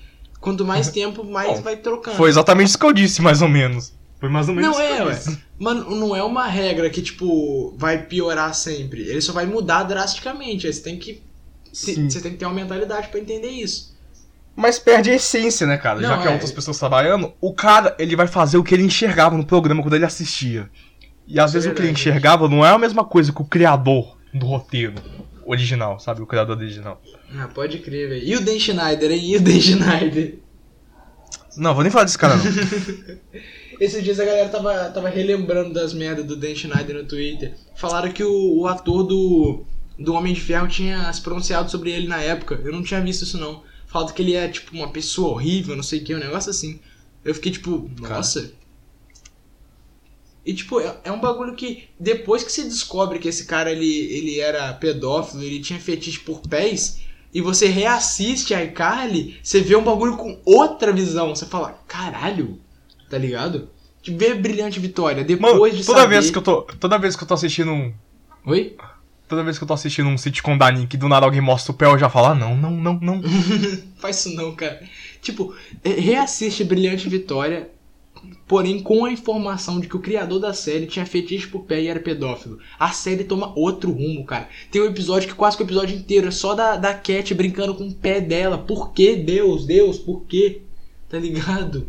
[0.41, 2.17] Quanto mais tempo, mais Bom, vai trocando.
[2.17, 3.93] Foi exatamente isso que eu disse, mais ou menos.
[4.19, 5.23] Foi mais ou menos Não é.
[5.59, 9.03] Mano, não é uma regra que, tipo, vai piorar sempre.
[9.03, 10.67] Ele só vai mudar drasticamente.
[10.67, 11.23] Aí você tem que.
[11.73, 12.09] Sim.
[12.09, 13.95] Você tem que ter uma mentalidade pra entender isso.
[14.55, 16.01] Mas perde a essência, né, cara?
[16.01, 16.33] Já Não, que é é.
[16.33, 19.95] outras pessoas trabalhando, o cara, ele vai fazer o que ele enxergava no programa quando
[19.95, 20.71] ele assistia.
[21.27, 23.45] E às é vezes o que ele enxergava não é a mesma coisa que o
[23.45, 24.95] criador do roteiro
[25.45, 26.23] original, sabe?
[26.23, 27.03] O criador original.
[27.37, 28.25] Ah, pode crer, velho.
[28.25, 29.33] E o Dan Schneider, hein?
[29.33, 30.39] E o Dan Schneider?
[31.57, 32.45] Não, vou nem falar desse cara, não.
[33.79, 37.55] Esses dias a galera tava, tava relembrando das merdas do Dan Schneider no Twitter.
[37.75, 39.65] Falaram que o, o ator do,
[39.99, 42.61] do Homem de Ferro tinha se pronunciado sobre ele na época.
[42.65, 43.63] Eu não tinha visto isso, não.
[43.87, 46.81] Falaram que ele é, tipo, uma pessoa horrível, não sei o que, um negócio assim.
[47.25, 48.17] Eu fiquei tipo, Cara.
[48.17, 48.53] nossa.
[50.45, 53.87] E, tipo, é, é um bagulho que depois que você descobre que esse cara, ele,
[53.87, 57.01] ele era pedófilo, ele tinha fetiche por pés,
[57.35, 61.35] e você reassiste a iCarly, você vê um bagulho com outra visão.
[61.35, 62.61] Você fala, caralho,
[63.09, 63.69] tá ligado?
[64.03, 66.15] Tipo, vê Brilhante Vitória, depois Mano, de toda saber...
[66.15, 66.63] vez que eu tô.
[66.63, 67.93] Toda vez que eu tô assistindo um.
[68.45, 68.77] Oi?
[69.29, 71.75] Toda vez que eu tô assistindo um sitcom da Nick do nada alguém mostra o
[71.75, 73.23] pé, eu já falo, ah, não, não, não, não.
[73.99, 74.81] Faz isso não, cara.
[75.21, 75.53] Tipo,
[75.83, 77.69] é, reassiste Brilhante Vitória,
[78.47, 81.89] porém com a informação de que o criador da série tinha fetiche por pé e
[81.89, 82.61] era pedófilo.
[82.79, 84.49] A série toma outro rumo, cara.
[84.71, 87.75] Tem um episódio que quase que o episódio inteiro é só da, da Cat brincando
[87.75, 88.57] com o pé dela.
[88.57, 89.67] Por que, Deus?
[89.67, 90.63] Deus, por quê?
[91.09, 91.89] Tá ligado?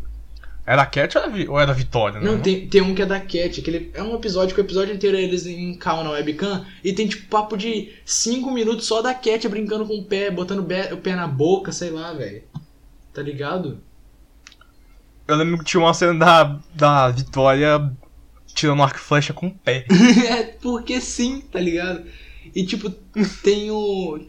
[0.68, 2.30] Era a Cat ou era, Vi- ou era a Vitória, né?
[2.30, 4.66] Não, tem, tem um que é da Cat, que ele, é um episódio que o
[4.66, 8.86] episódio inteiro é eles em cal na webcam e tem tipo papo de 5 minutos
[8.86, 11.90] só da Cat brincando com o pé, botando o pé- o pé na boca, sei
[11.90, 12.44] lá, velho.
[13.14, 13.80] Tá ligado?
[15.28, 17.92] Eu lembro que tinha uma cena da, da Vitória
[18.54, 19.86] tirando arco e flecha com o pé.
[20.30, 22.04] é porque sim, tá ligado?
[22.56, 22.90] E tipo,
[23.44, 24.20] tem o.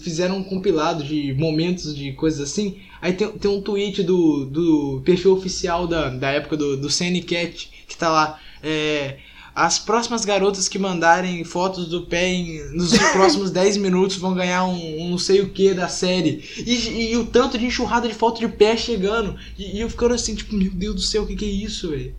[0.00, 2.78] Fizeram um compilado de momentos de coisas assim.
[3.00, 7.70] Aí tem, tem um tweet do, do perfil oficial da, da época do, do Cat
[7.86, 8.40] que tá lá.
[8.62, 9.18] É,
[9.54, 14.64] as próximas garotas que mandarem fotos do pé em, nos próximos 10 minutos vão ganhar
[14.64, 16.44] um, um, não sei o que da série.
[16.58, 19.38] E, e, o tanto de enxurrada de foto de pé chegando.
[19.56, 21.90] E, e, eu ficando assim, tipo, meu Deus do céu, o que, que é isso,
[21.90, 22.14] velho?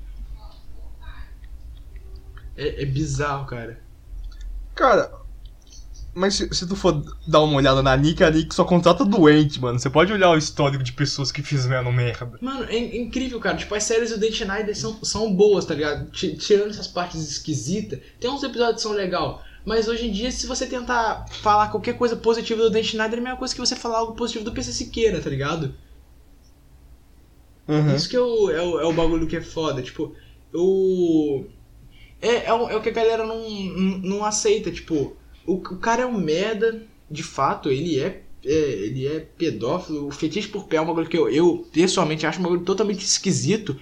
[2.56, 3.80] É, é bizarro, cara.
[4.74, 5.12] Cara,
[6.18, 9.62] mas se, se, tu for dar uma olhada na Nick, a Nick só contrata doente,
[9.62, 9.78] mano.
[9.78, 12.40] Você pode olhar o histórico de pessoas que fizeram merda.
[12.42, 13.56] Mano, é, incrível, cara.
[13.56, 16.10] Tipo, as séries do Date Schneider são, são boas, tá ligado?
[16.10, 19.44] Tirando essas partes esquisitas, tem uns episódios que são legal.
[19.64, 23.22] Mas hoje em dia, se você tentar falar qualquer coisa positiva do Date Schneider, é
[23.22, 25.76] a mesma coisa que você falar algo positivo do PC Siqueira, tá ligado?
[27.68, 27.96] Uhum.
[27.96, 29.84] Isso que é o, é, o, é o bagulho que é foda.
[29.84, 30.16] Tipo,
[30.52, 31.46] o.
[32.20, 35.16] É, é, o, é o que a galera não, não, não aceita, tipo
[35.48, 40.08] o, o cara é um merda, de fato, ele é, é, ele é pedófilo.
[40.08, 43.02] O fetiche por pé é um bagulho que eu, eu pessoalmente acho um bagulho totalmente
[43.02, 43.80] esquisito.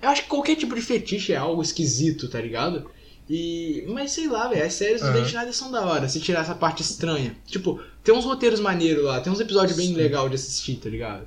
[0.00, 2.88] Eu acho que qualquer tipo de fetiche é algo esquisito, tá ligado?
[3.28, 3.84] E.
[3.88, 5.12] Mas sei lá, velho, as séries uhum.
[5.12, 7.34] do Date são da hora, se tirar essa parte estranha.
[7.46, 11.26] Tipo, tem uns roteiros maneiros lá, tem uns episódios bem legais de assistir, tá ligado?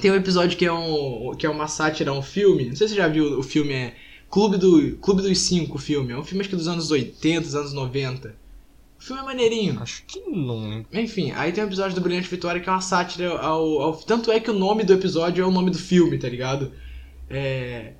[0.00, 2.68] Tem um episódio que é, um, que é uma sátira, um filme.
[2.68, 3.96] Não sei se você já viu, o filme é
[4.30, 6.12] Clube, do, Clube dos Cinco, filme.
[6.12, 8.34] É um filme acho que dos anos 80, dos anos 90.
[8.98, 9.80] O filme é maneirinho.
[9.82, 10.84] Acho que não.
[10.92, 14.30] Enfim, aí tem um episódio do Brilhante Vitória que é uma sátira ao, ao, Tanto
[14.30, 16.70] é que o nome do episódio é o nome do filme, tá ligado?
[17.28, 17.94] É.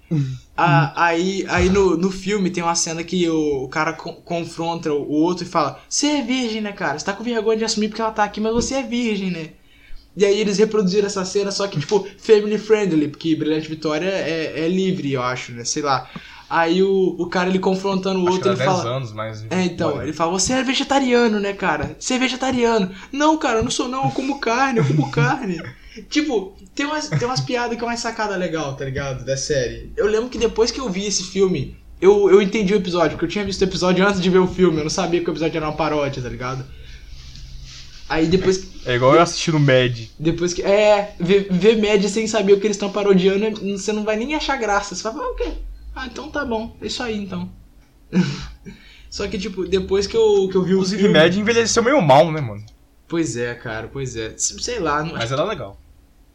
[0.57, 4.93] a, aí aí no, no filme tem uma cena que o, o cara co confronta
[4.93, 6.99] o, o outro e fala: Você é virgem, né, cara?
[6.99, 9.51] Você tá com vergonha de assumir porque ela tá aqui, mas você é virgem, né?
[10.17, 14.65] E aí eles reproduziram essa cena, só que, tipo, family friendly, porque Brilhante Vitória é,
[14.65, 15.65] é livre, eu acho, né?
[15.65, 16.09] Sei lá.
[16.49, 18.97] Aí o, o cara, ele confrontando o acho outro, ele 10 fala...
[18.97, 19.47] anos, mas...
[19.49, 21.97] É, então, ele fala, você é vegetariano, né, cara?
[21.97, 22.91] Você é vegetariano.
[23.13, 25.63] Não, cara, eu não sou não, eu como carne, eu como carne.
[26.11, 29.25] tipo, tem umas, tem umas piadas que é uma sacada legal, tá ligado?
[29.25, 29.93] Da série.
[29.97, 33.27] Eu lembro que depois que eu vi esse filme, eu, eu entendi o episódio, porque
[33.27, 35.33] eu tinha visto o episódio antes de ver o filme, eu não sabia que o
[35.33, 36.65] episódio era uma paródia, tá ligado?
[38.11, 38.69] Aí depois.
[38.85, 40.09] É igual eu assistindo Mad.
[40.19, 40.63] Depois que.
[40.63, 44.35] É, ver, ver Mad sem saber o que eles estão parodiando, você não vai nem
[44.35, 44.97] achar graça.
[44.97, 45.53] Você vai falar, ah, o quê?
[45.95, 46.77] Ah, então tá bom.
[46.83, 47.49] É isso aí então.
[49.09, 51.19] Só que, tipo, depois que eu, que eu vi o Inclusive, filme...
[51.19, 52.65] Mad envelheceu meio mal, né, mano?
[53.07, 54.35] Pois é, cara, pois é.
[54.37, 55.05] Sei lá.
[55.05, 55.13] Não...
[55.13, 55.81] Mas era legal.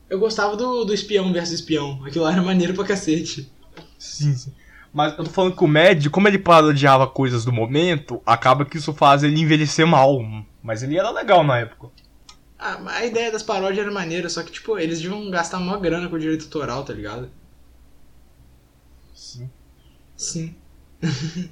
[0.10, 2.02] Eu gostava do, do espião versus espião.
[2.06, 3.52] Aquilo lá era maneiro pra cacete.
[4.00, 4.54] Sim, sim.
[4.94, 8.78] Mas eu tô falando que o Mad, como ele parodiava coisas do momento, acaba que
[8.78, 10.22] isso faz ele envelhecer mal.
[10.66, 11.92] Mas ele era legal na época.
[12.58, 16.10] Ah, a ideia das paródias era maneira, só que, tipo, eles deviam gastar uma grana
[16.10, 17.30] com o direito autoral, tá ligado?
[19.14, 19.48] Sim.
[20.18, 20.56] Sim.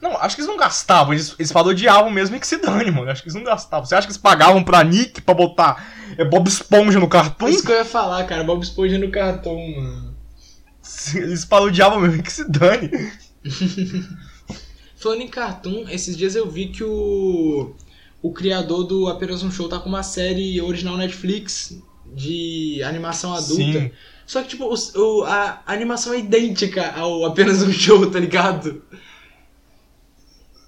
[0.00, 3.10] não, acho que eles não gastavam, eles, eles parodiavam mesmo e que se dane, mano.
[3.10, 3.84] Acho que eles não gastavam.
[3.84, 7.48] Você acha que eles pagavam pra Nick pra botar é, Bob Esponja no cartão?
[7.48, 10.14] Isso que eu ia falar, cara, Bob Esponja no cartão, mano.
[11.16, 12.90] Eles parodiavam mesmo que se dane.
[14.94, 17.74] Falando em cartoon, esses dias eu vi que o
[18.26, 23.80] o criador do Apenas um Show tá com uma série original Netflix de animação adulta.
[23.80, 23.90] Sim.
[24.26, 28.82] Só que, tipo, o, o, a, animação é idêntica ao Apenas um Show, tá ligado?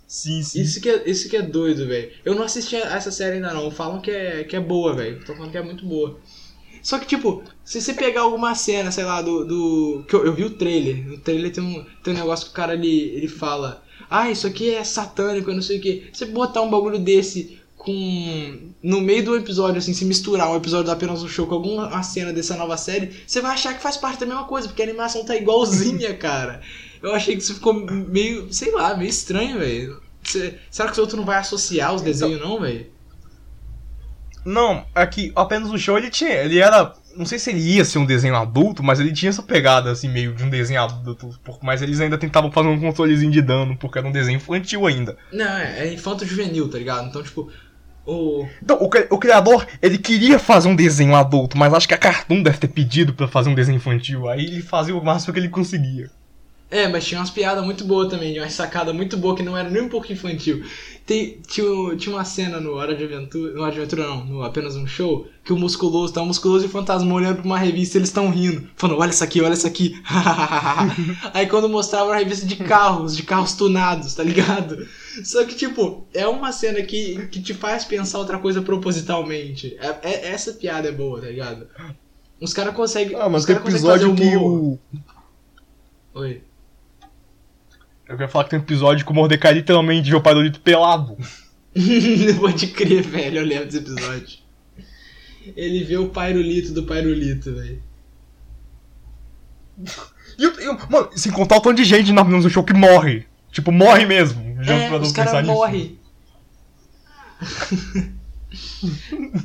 [0.07, 0.63] Sim, sim.
[0.63, 2.13] Isso que é, isso que é doido, velho.
[2.25, 3.71] Eu não assisti a essa série ainda não.
[3.73, 5.25] Falam que é, que é boa, velho.
[5.25, 6.19] Tô falando que é muito boa.
[6.81, 9.45] Só que, tipo, se você pegar alguma cena, sei lá, do.
[9.45, 11.05] do que eu, eu vi o trailer.
[11.05, 14.47] No trailer tem um, tem um negócio que o cara ele, ele fala ah, isso
[14.47, 16.09] aqui é satânico, eu não sei o que.
[16.13, 18.73] Você botar um bagulho desse com.
[18.83, 22.03] No meio do episódio, assim, se misturar um episódio da apenas um show com alguma
[22.03, 24.85] cena dessa nova série, você vai achar que faz parte da mesma coisa, porque a
[24.85, 26.61] animação tá igualzinha, cara.
[27.03, 30.01] Eu achei que isso ficou meio, sei lá, meio estranho, velho.
[30.71, 32.87] Será que os outros não vai associar os desenhos, não, velho?
[34.45, 36.31] Não, é que apenas o show ele tinha.
[36.31, 39.43] Ele era não sei se ele ia ser um desenho adulto, mas ele tinha essa
[39.43, 41.29] pegada, assim, meio de um desenho adulto.
[41.61, 45.16] Mas eles ainda tentavam fazer um controlezinho de dano, porque era um desenho infantil ainda.
[45.33, 47.09] Não, é, é infanto-juvenil, tá ligado?
[47.09, 47.51] Então, tipo.
[48.07, 48.47] O...
[48.62, 52.43] Então, o, o criador, ele queria fazer um desenho adulto, mas acho que a Cartoon
[52.43, 54.29] deve ter pedido para fazer um desenho infantil.
[54.29, 56.09] Aí ele fazia o máximo que ele conseguia.
[56.71, 59.71] É, mas tinha umas piadas muito boas também, uma sacada muito boa que não era
[59.71, 60.62] nem um pouco infantil.
[61.07, 64.43] Tem, tinha, tinha uma cena no Hora de Aventura, no Hora de Aventura não, no
[64.43, 67.59] Apenas um Show, que o musculoso, tá o musculoso e o fantasma olhando pra uma
[67.59, 69.99] revista e eles estão rindo, falando, olha isso aqui, olha isso aqui.
[71.33, 74.87] Aí quando mostrava uma revista de carros, de carros tunados, tá ligado?
[75.25, 79.75] Só que, tipo, é uma cena que, que te faz pensar outra coisa propositalmente.
[79.81, 81.66] É, é essa piada é boa, tá ligado?
[82.39, 83.19] Os caras conseguem.
[83.19, 84.79] Ah, mas tem episódio que o.
[86.12, 86.43] Oi.
[88.09, 91.15] Eu queria falar que tem um episódio que o Mordecai literalmente vê o Pairolito pelado.
[92.41, 94.39] Pode crer, velho, eu lembro desse episódio.
[95.55, 97.83] Ele vê o Pairolito do Pairolito, velho.
[100.39, 103.27] E, mano, sem contar o tanto de gente na no show que morre.
[103.53, 104.57] Tipo, morre mesmo.
[104.63, 105.99] Já É, os caras morrem.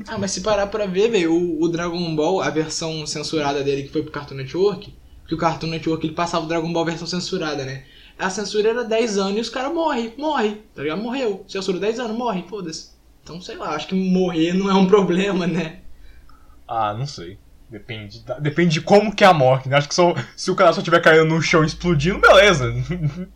[0.08, 3.84] ah, mas se parar pra ver, velho, o, o Dragon Ball, a versão censurada dele
[3.84, 4.94] que foi pro Cartoon Network,
[5.28, 7.84] que o Cartoon Network ele passava o Dragon Ball versão censurada, né?
[8.18, 11.02] A censura era 10 anos e os caras morrem, morre, tá ligado?
[11.02, 11.44] Morreu.
[11.48, 12.92] Censura 10 anos, morre, foda-se.
[13.24, 15.80] Então, sei lá, acho que morrer não é um problema, né?
[16.68, 17.38] Ah, não sei.
[17.70, 19.68] Depende, da- depende de como que é a morte.
[19.68, 19.78] né?
[19.78, 22.72] Acho que só, se o cara só tiver caindo no chão e explodindo, beleza.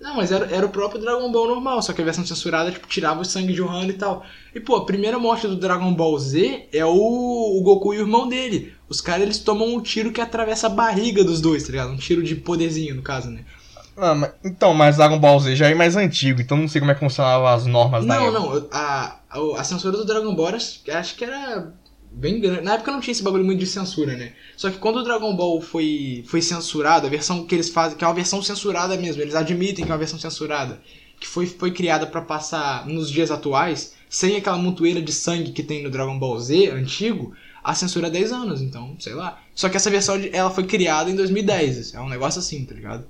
[0.00, 2.88] Não, mas era, era o próprio Dragon Ball normal, só que a versão censurada, tipo,
[2.88, 4.26] tirava o sangue de Ohana e tal.
[4.52, 8.00] E, pô, a primeira morte do Dragon Ball Z é o, o Goku e o
[8.00, 8.74] irmão dele.
[8.88, 11.92] Os caras, eles tomam um tiro que atravessa a barriga dos dois, tá ligado?
[11.92, 13.44] Um tiro de poderzinho, no caso, né?
[13.96, 16.90] Ah, mas- então, mas Dragon Ball Z já é mais antigo, então não sei como
[16.90, 18.40] é que funcionavam as normas da Não, época.
[18.40, 20.82] não, a, a, a censura do Dragon Ball, acho
[21.16, 21.72] que era
[22.10, 22.62] bem grande.
[22.62, 24.32] Na época não tinha esse bagulho muito de censura, né?
[24.56, 28.04] Só que quando o Dragon Ball foi, foi censurado, a versão que eles fazem, que
[28.04, 30.80] é uma versão censurada mesmo, eles admitem que é uma versão censurada,
[31.20, 35.62] que foi, foi criada pra passar nos dias atuais, sem aquela montoeira de sangue que
[35.62, 39.38] tem no Dragon Ball Z antigo, a censura é 10 anos, então, sei lá.
[39.54, 43.06] Só que essa versão ela foi criada em 2010, é um negócio assim, tá ligado?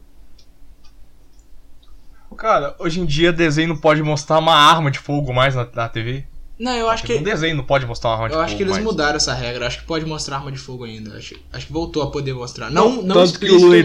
[2.43, 5.89] Cara, hoje em dia desenho não pode mostrar uma arma de fogo mais na, na
[5.89, 6.25] TV.
[6.59, 7.15] Não, eu acho que.
[7.15, 8.85] Um desenho não pode mostrar uma arma de Eu fogo acho que eles mais.
[8.85, 9.65] mudaram essa regra.
[9.65, 11.17] Acho que pode mostrar arma de fogo ainda.
[11.17, 12.69] Acho, acho que voltou a poder mostrar.
[12.69, 13.85] Não, não Tanto que o Looney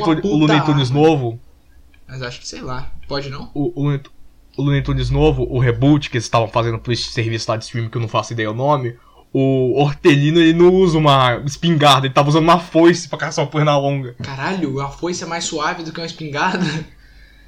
[0.63, 1.39] Tunes- novo,
[2.07, 2.89] Mas acho que sei lá.
[3.07, 3.51] Pode não?
[3.53, 3.93] o, o,
[4.57, 7.63] o Looney Tunes novo, o reboot que eles estavam fazendo pro esse serviço lá de
[7.63, 8.95] streaming que eu não faço ideia o nome,
[9.31, 13.51] o Hortelino ele não usa uma espingarda, ele tava usando uma foice pra caçar uma
[13.51, 14.15] perna longa.
[14.23, 16.65] Caralho, a foice é mais suave do que uma espingarda.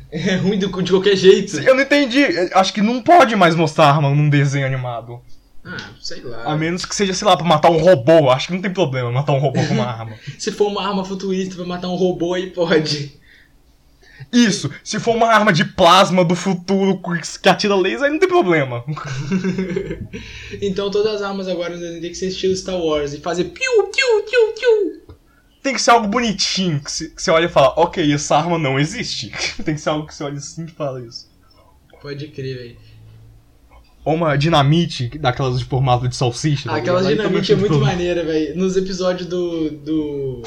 [0.12, 1.60] É ruim de qualquer jeito.
[1.60, 5.22] Eu não entendi, acho que não pode mais mostrar arma num desenho animado.
[5.64, 6.45] Ah, sei lá.
[6.45, 8.30] A menos que seja, sei lá, pra matar um robô.
[8.30, 10.16] Acho que não tem problema matar um robô com uma arma.
[10.39, 13.20] Se for uma arma futurista pra matar um robô, aí pode.
[14.34, 17.01] Isso, se for uma arma de plasma do futuro
[17.41, 18.84] que atira laser, aí não tem problema.
[20.62, 24.24] então todas as armas agora tem que ser estilo Star Wars e fazer piu, piu,
[24.24, 25.18] piu, piu.
[25.62, 29.32] Tem que ser algo bonitinho, que você olha e fala, ok, essa arma não existe.
[29.64, 31.30] tem que ser algo que você olha assim e fala isso.
[32.01, 32.78] Pode crer, velho.
[34.05, 36.70] Ou uma dinamite daquelas de formato de salsicha.
[36.70, 37.91] tá Aquelas dinamite é muito problema.
[37.91, 38.55] maneira, velho.
[38.55, 39.70] Nos episódios do.
[39.72, 40.43] do.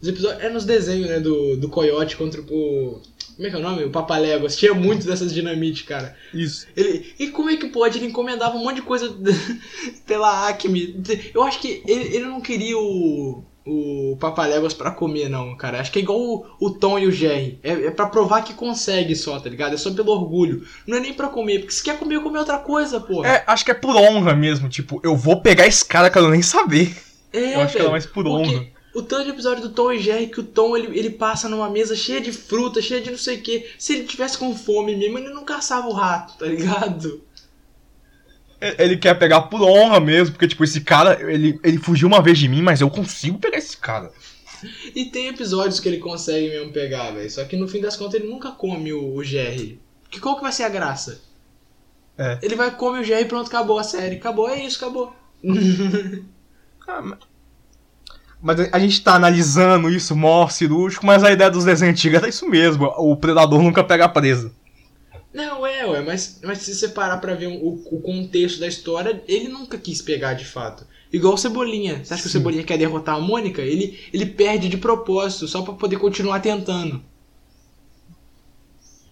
[0.00, 1.20] Nos episódios, é nos desenhos, né?
[1.20, 3.02] Do, do Coyote contra o.
[3.36, 3.84] Como é que é o nome?
[3.84, 4.56] O Papaléguas.
[4.56, 6.16] Tinha muito dessas dinamite, cara.
[6.32, 6.66] Isso.
[6.74, 7.98] Ele, e como é que pode?
[7.98, 9.14] Ele encomendava um monte de coisa
[10.06, 11.02] pela Acme.
[11.34, 15.80] Eu acho que ele, ele não queria o, o Papaléguas pra comer, não, cara.
[15.80, 17.58] Acho que é igual o, o Tom e o Jerry.
[17.62, 19.74] É, é pra provar que consegue só, tá ligado?
[19.74, 20.66] É só pelo orgulho.
[20.86, 23.28] Não é nem pra comer, porque se quer comer, comer outra coisa, porra.
[23.28, 24.68] É, acho que é por honra mesmo.
[24.68, 26.94] Tipo, eu vou pegar esse cara que eu nem saber.
[27.32, 28.66] É, eu acho que ela é mais por Porque honra.
[28.94, 31.68] O tanto de episódio do Tom e Jerry que o Tom ele, ele passa numa
[31.68, 33.66] mesa cheia de fruta, cheia de não sei o que.
[33.76, 37.20] Se ele tivesse com fome mesmo, ele não caçava o rato, tá ligado?
[38.64, 42.22] É, Ele quer pegar por honra mesmo, porque, tipo, esse cara, ele, ele fugiu uma
[42.22, 44.10] vez de mim, mas eu consigo pegar esse cara.
[44.94, 47.30] E tem episódios que ele consegue mesmo pegar, velho.
[47.30, 49.78] Só que no fim das contas ele nunca come o, o Jerry.
[50.10, 51.20] Que qual que vai ser a graça?
[52.16, 52.38] É.
[52.40, 54.16] Ele vai comer o Jerry e pronto, acabou a série.
[54.16, 55.14] Acabou, é isso, acabou.
[56.86, 57.18] Ah, mas-
[58.42, 62.28] Mas a- gente tá analisando isso, mó cirúrgico, mas a ideia dos desenhos antigos era
[62.28, 62.84] isso mesmo.
[62.98, 64.52] O predador nunca pega a presa.
[65.34, 69.20] Não, é, ué, mas, mas se você parar pra ver o, o contexto da história,
[69.26, 70.86] ele nunca quis pegar de fato.
[71.12, 72.04] Igual o Cebolinha.
[72.04, 72.38] Você acha que o Sim.
[72.38, 73.60] Cebolinha quer derrotar a Mônica?
[73.60, 77.02] Ele, ele perde de propósito, só pra poder continuar tentando.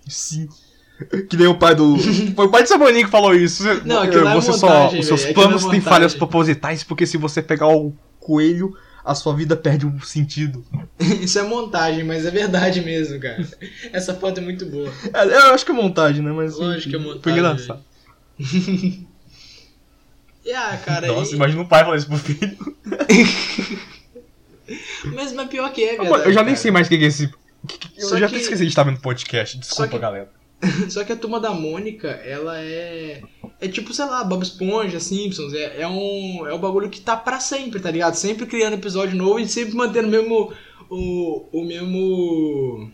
[0.09, 0.49] Sim.
[1.29, 1.97] Que nem o pai do.
[2.37, 3.63] Foi o pai de Saboninho que falou isso.
[3.63, 4.67] Você- Não, aquilo lá é você só.
[4.69, 5.81] montagem, Os seus planos é têm montagem.
[5.83, 10.65] falhas propositais, porque se você pegar o coelho, a sua vida perde o sentido.
[11.21, 13.47] Isso é montagem, mas é verdade mesmo, cara.
[13.93, 14.93] Essa foto é muito boa.
[15.13, 16.33] É, eu acho que é montagem, né?
[16.33, 16.57] Mas.
[16.57, 17.83] Lógico que é montagem, Foi engraçado.
[20.45, 22.57] E ah, cara, Nossa, e- imagina o pai falar isso pro filho.
[25.15, 26.25] mas, mas pior que é, verdade.
[26.25, 26.57] eu já nem cara.
[26.57, 27.29] sei mais o que é esse.
[27.69, 29.57] que- que- Eu Só já que- até esqueci de estar vendo podcast.
[29.59, 30.29] Desculpa, que- galera.
[30.89, 33.23] Só que a turma da Mônica, ela é.
[33.61, 35.53] É tipo, sei lá, Bob Esponja, Simpsons.
[35.53, 36.47] É, é um.
[36.47, 38.15] É um bagulho que tá pra sempre, tá ligado?
[38.15, 40.53] Sempre criando episódio novo e sempre mantendo o mesmo.
[40.89, 42.91] O, o mesmo.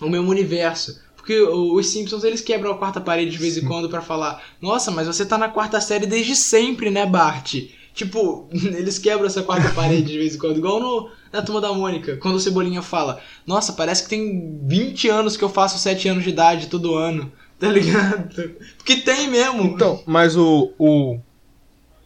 [0.00, 1.00] O mesmo universo.
[1.16, 4.90] Porque os Simpsons eles quebram a quarta parede de vez em quando pra falar: Nossa,
[4.90, 7.54] mas você tá na quarta série desde sempre, né, Bart?
[7.98, 11.72] Tipo, eles quebram essa quarta parede de vez em quando, igual no, na turma da
[11.72, 16.08] Mônica, quando o Cebolinha fala: Nossa, parece que tem 20 anos que eu faço 7
[16.08, 18.54] anos de idade todo ano, tá ligado?
[18.76, 19.64] Porque tem mesmo.
[19.64, 20.72] Então, mas o.
[20.78, 21.18] O,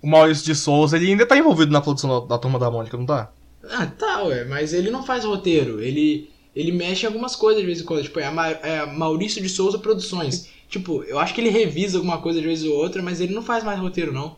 [0.02, 2.96] o Maurício de Souza, ele ainda tá envolvido na produção da, da turma da Mônica,
[2.96, 3.30] não tá?
[3.70, 5.78] Ah, tá, ué, mas ele não faz roteiro.
[5.80, 8.02] Ele, ele mexe em algumas coisas de vez em quando.
[8.02, 10.48] Tipo, é, Ma- é a Maurício de Souza Produções.
[10.70, 13.42] Tipo, eu acho que ele revisa alguma coisa de vez ou outra, mas ele não
[13.42, 14.36] faz mais roteiro, não.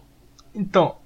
[0.52, 0.96] Então.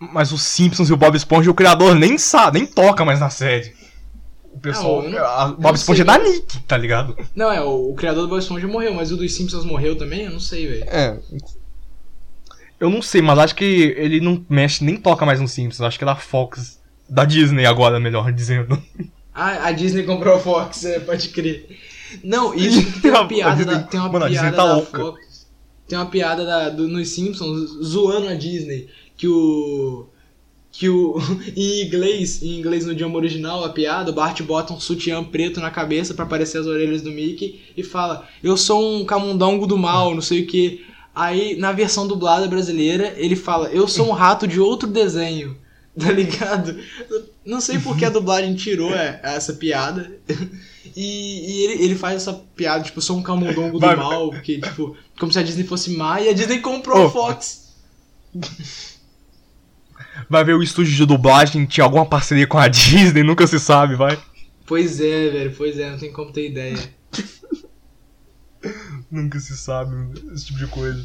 [0.00, 3.28] Mas os Simpsons e o Bob Esponja, o criador nem sabe, nem toca mais na
[3.28, 3.74] série.
[4.52, 5.02] O pessoal.
[5.02, 7.16] Não, não- a- Bob Esponja é da Nick, tá ligado?
[7.36, 10.22] Não, é, o, o criador do Bob Esponja morreu, mas o dos Simpsons morreu também?
[10.24, 10.84] Eu não sei, velho.
[10.88, 11.18] É.
[12.78, 15.82] Eu não sei, mas acho que ele não mexe, nem toca mais no Simpsons.
[15.86, 16.80] Acho que é da Fox.
[17.08, 18.80] Da Disney agora, melhor dizendo.
[19.34, 21.78] Ah, a Disney comprou a Fox, é, pode crer.
[22.24, 24.56] Não, isso porque tem A uma piada Disney- da, tem uma Mano, a Disney piada
[24.56, 24.98] tá da louca.
[24.98, 25.46] Fox.
[25.88, 28.88] Tem uma piada da, do, nos Simpsons zoando a Disney.
[29.20, 30.06] Que o.
[30.72, 31.18] Que o.
[31.54, 35.60] Em inglês, em inglês no idioma original, a piada, o Bart bota um sutiã preto
[35.60, 39.76] na cabeça pra aparecer as orelhas do Mickey e fala: Eu sou um camundongo do
[39.76, 40.86] mal, não sei o que.
[41.14, 45.54] Aí, na versão dublada brasileira, ele fala: Eu sou um rato de outro desenho.
[45.98, 46.78] Tá ligado?
[47.44, 50.10] Não sei por que a dublagem tirou é, essa piada.
[50.96, 51.02] E,
[51.50, 55.32] e ele, ele faz essa piada, tipo, sou um camundongo do mal, porque, tipo, como
[55.32, 57.06] se a Disney fosse má e a Disney comprou Oh.
[57.06, 57.74] a Fox.
[60.28, 63.94] Vai ver o estúdio de dublagem, tinha alguma parceria com a Disney, nunca se sabe,
[63.94, 64.18] vai.
[64.66, 66.78] Pois é, velho, pois é, não tem como ter ideia.
[69.10, 69.96] Nunca se sabe,
[70.32, 71.04] esse tipo de coisa.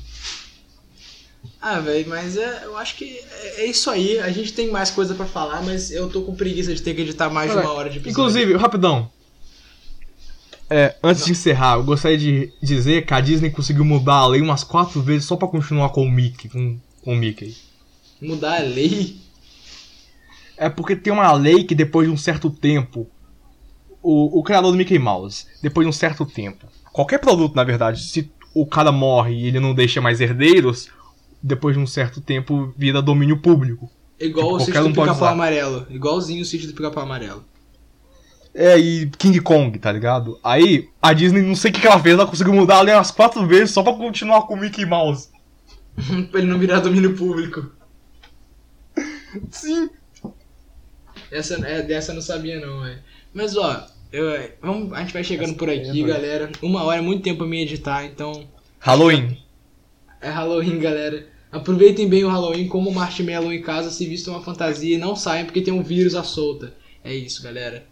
[1.59, 4.19] Ah, velho, mas é, eu acho que é, é isso aí.
[4.19, 7.01] A gente tem mais coisa pra falar, mas eu tô com preguiça de ter que
[7.01, 8.11] editar mais de uma hora de episódio.
[8.11, 9.09] Inclusive, rapidão.
[10.69, 14.41] É, antes de encerrar, eu gostaria de dizer que a Disney conseguiu mudar a lei
[14.41, 16.49] umas quatro vezes só pra continuar com o Mickey.
[16.49, 17.55] Com, com o Mickey.
[18.21, 19.17] Mudar a lei.
[20.57, 23.07] É porque tem uma lei que depois de um certo tempo.
[24.01, 26.67] O, o criador do Mickey Mouse, depois de um certo tempo.
[26.91, 30.89] Qualquer produto, na verdade, se o cara morre e ele não deixa mais herdeiros,
[31.41, 33.89] depois de um certo tempo vira domínio público.
[34.19, 35.85] Igual Tipo, o sítio do um pica-pau amarelo.
[35.89, 37.43] Igualzinho o sítio do pica-pau amarelo.
[38.53, 40.39] É, e King Kong, tá ligado?
[40.41, 42.95] Aí, a Disney, não sei o que, que ela fez, ela conseguiu mudar a lei
[42.95, 45.27] umas quatro vezes só pra continuar com o Mickey Mouse.
[46.31, 47.69] pra ele não virar domínio público.
[49.51, 49.89] Sim.
[51.31, 52.99] Essa, é, dessa eu não sabia não, velho.
[53.33, 54.25] Mas ó, eu,
[54.61, 56.51] vamos, a gente vai chegando por aqui, é galera.
[56.61, 58.47] Uma hora é muito tempo pra mim editar, então
[58.79, 59.37] Halloween.
[60.21, 61.27] é Halloween, galera.
[61.51, 65.45] Aproveitem bem o Halloween como marshmallow em casa, se vistam uma fantasia e não saiam
[65.45, 66.73] porque tem um vírus à solta.
[67.03, 67.85] É isso, galera.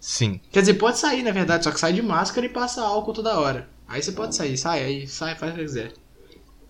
[0.00, 0.40] Sim.
[0.50, 3.38] Quer dizer, pode sair na verdade, só que sai de máscara e passa álcool toda
[3.38, 3.68] hora.
[3.88, 5.92] Aí você pode sair, sai, aí sai, faz o que quiser.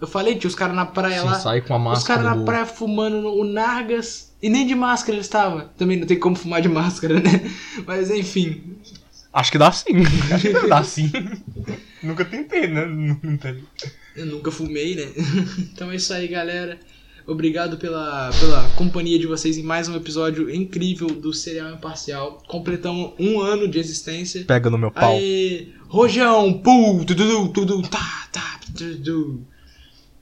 [0.04, 1.34] Eu falei, tinha os caras na praia Sim, lá.
[1.40, 4.32] sai com a Os máscara caras na do- praia fumando o Nargas.
[4.42, 5.68] E nem de máscara eles estavam.
[5.78, 7.50] Também não tem como fumar de máscara, né?
[7.86, 8.76] Mas enfim.
[9.32, 9.84] Acho que dá sim.
[10.30, 11.10] Acho que dar sim.
[12.02, 12.82] Nunca tentei, né?
[14.14, 15.08] Eu nunca fumei, né?
[15.72, 16.78] então é isso aí, galera.
[17.26, 22.42] Obrigado pela, pela companhia de vocês em mais um episódio incrível do Serial Imparcial.
[22.46, 24.44] Completamos um ano de existência.
[24.44, 25.14] Pega no meu pau.
[25.16, 25.68] Aê!
[25.88, 26.52] Rojão!
[26.52, 27.02] Pum!
[27.02, 29.42] Tudu, tudu, tá, tá, tudu.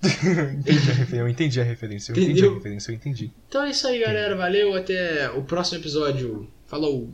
[0.03, 2.51] Entendi a referência, eu entendi a referência, eu entendi Entendeu?
[2.51, 3.31] a referência, eu entendi.
[3.49, 4.35] Então é isso aí, galera.
[4.37, 4.75] Valeu.
[4.75, 6.51] Até o próximo episódio.
[6.67, 7.09] Falou!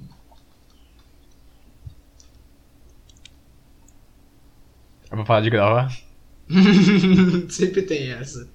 [5.10, 5.94] É pra parar de gravar?
[7.48, 8.48] Sempre tem essa.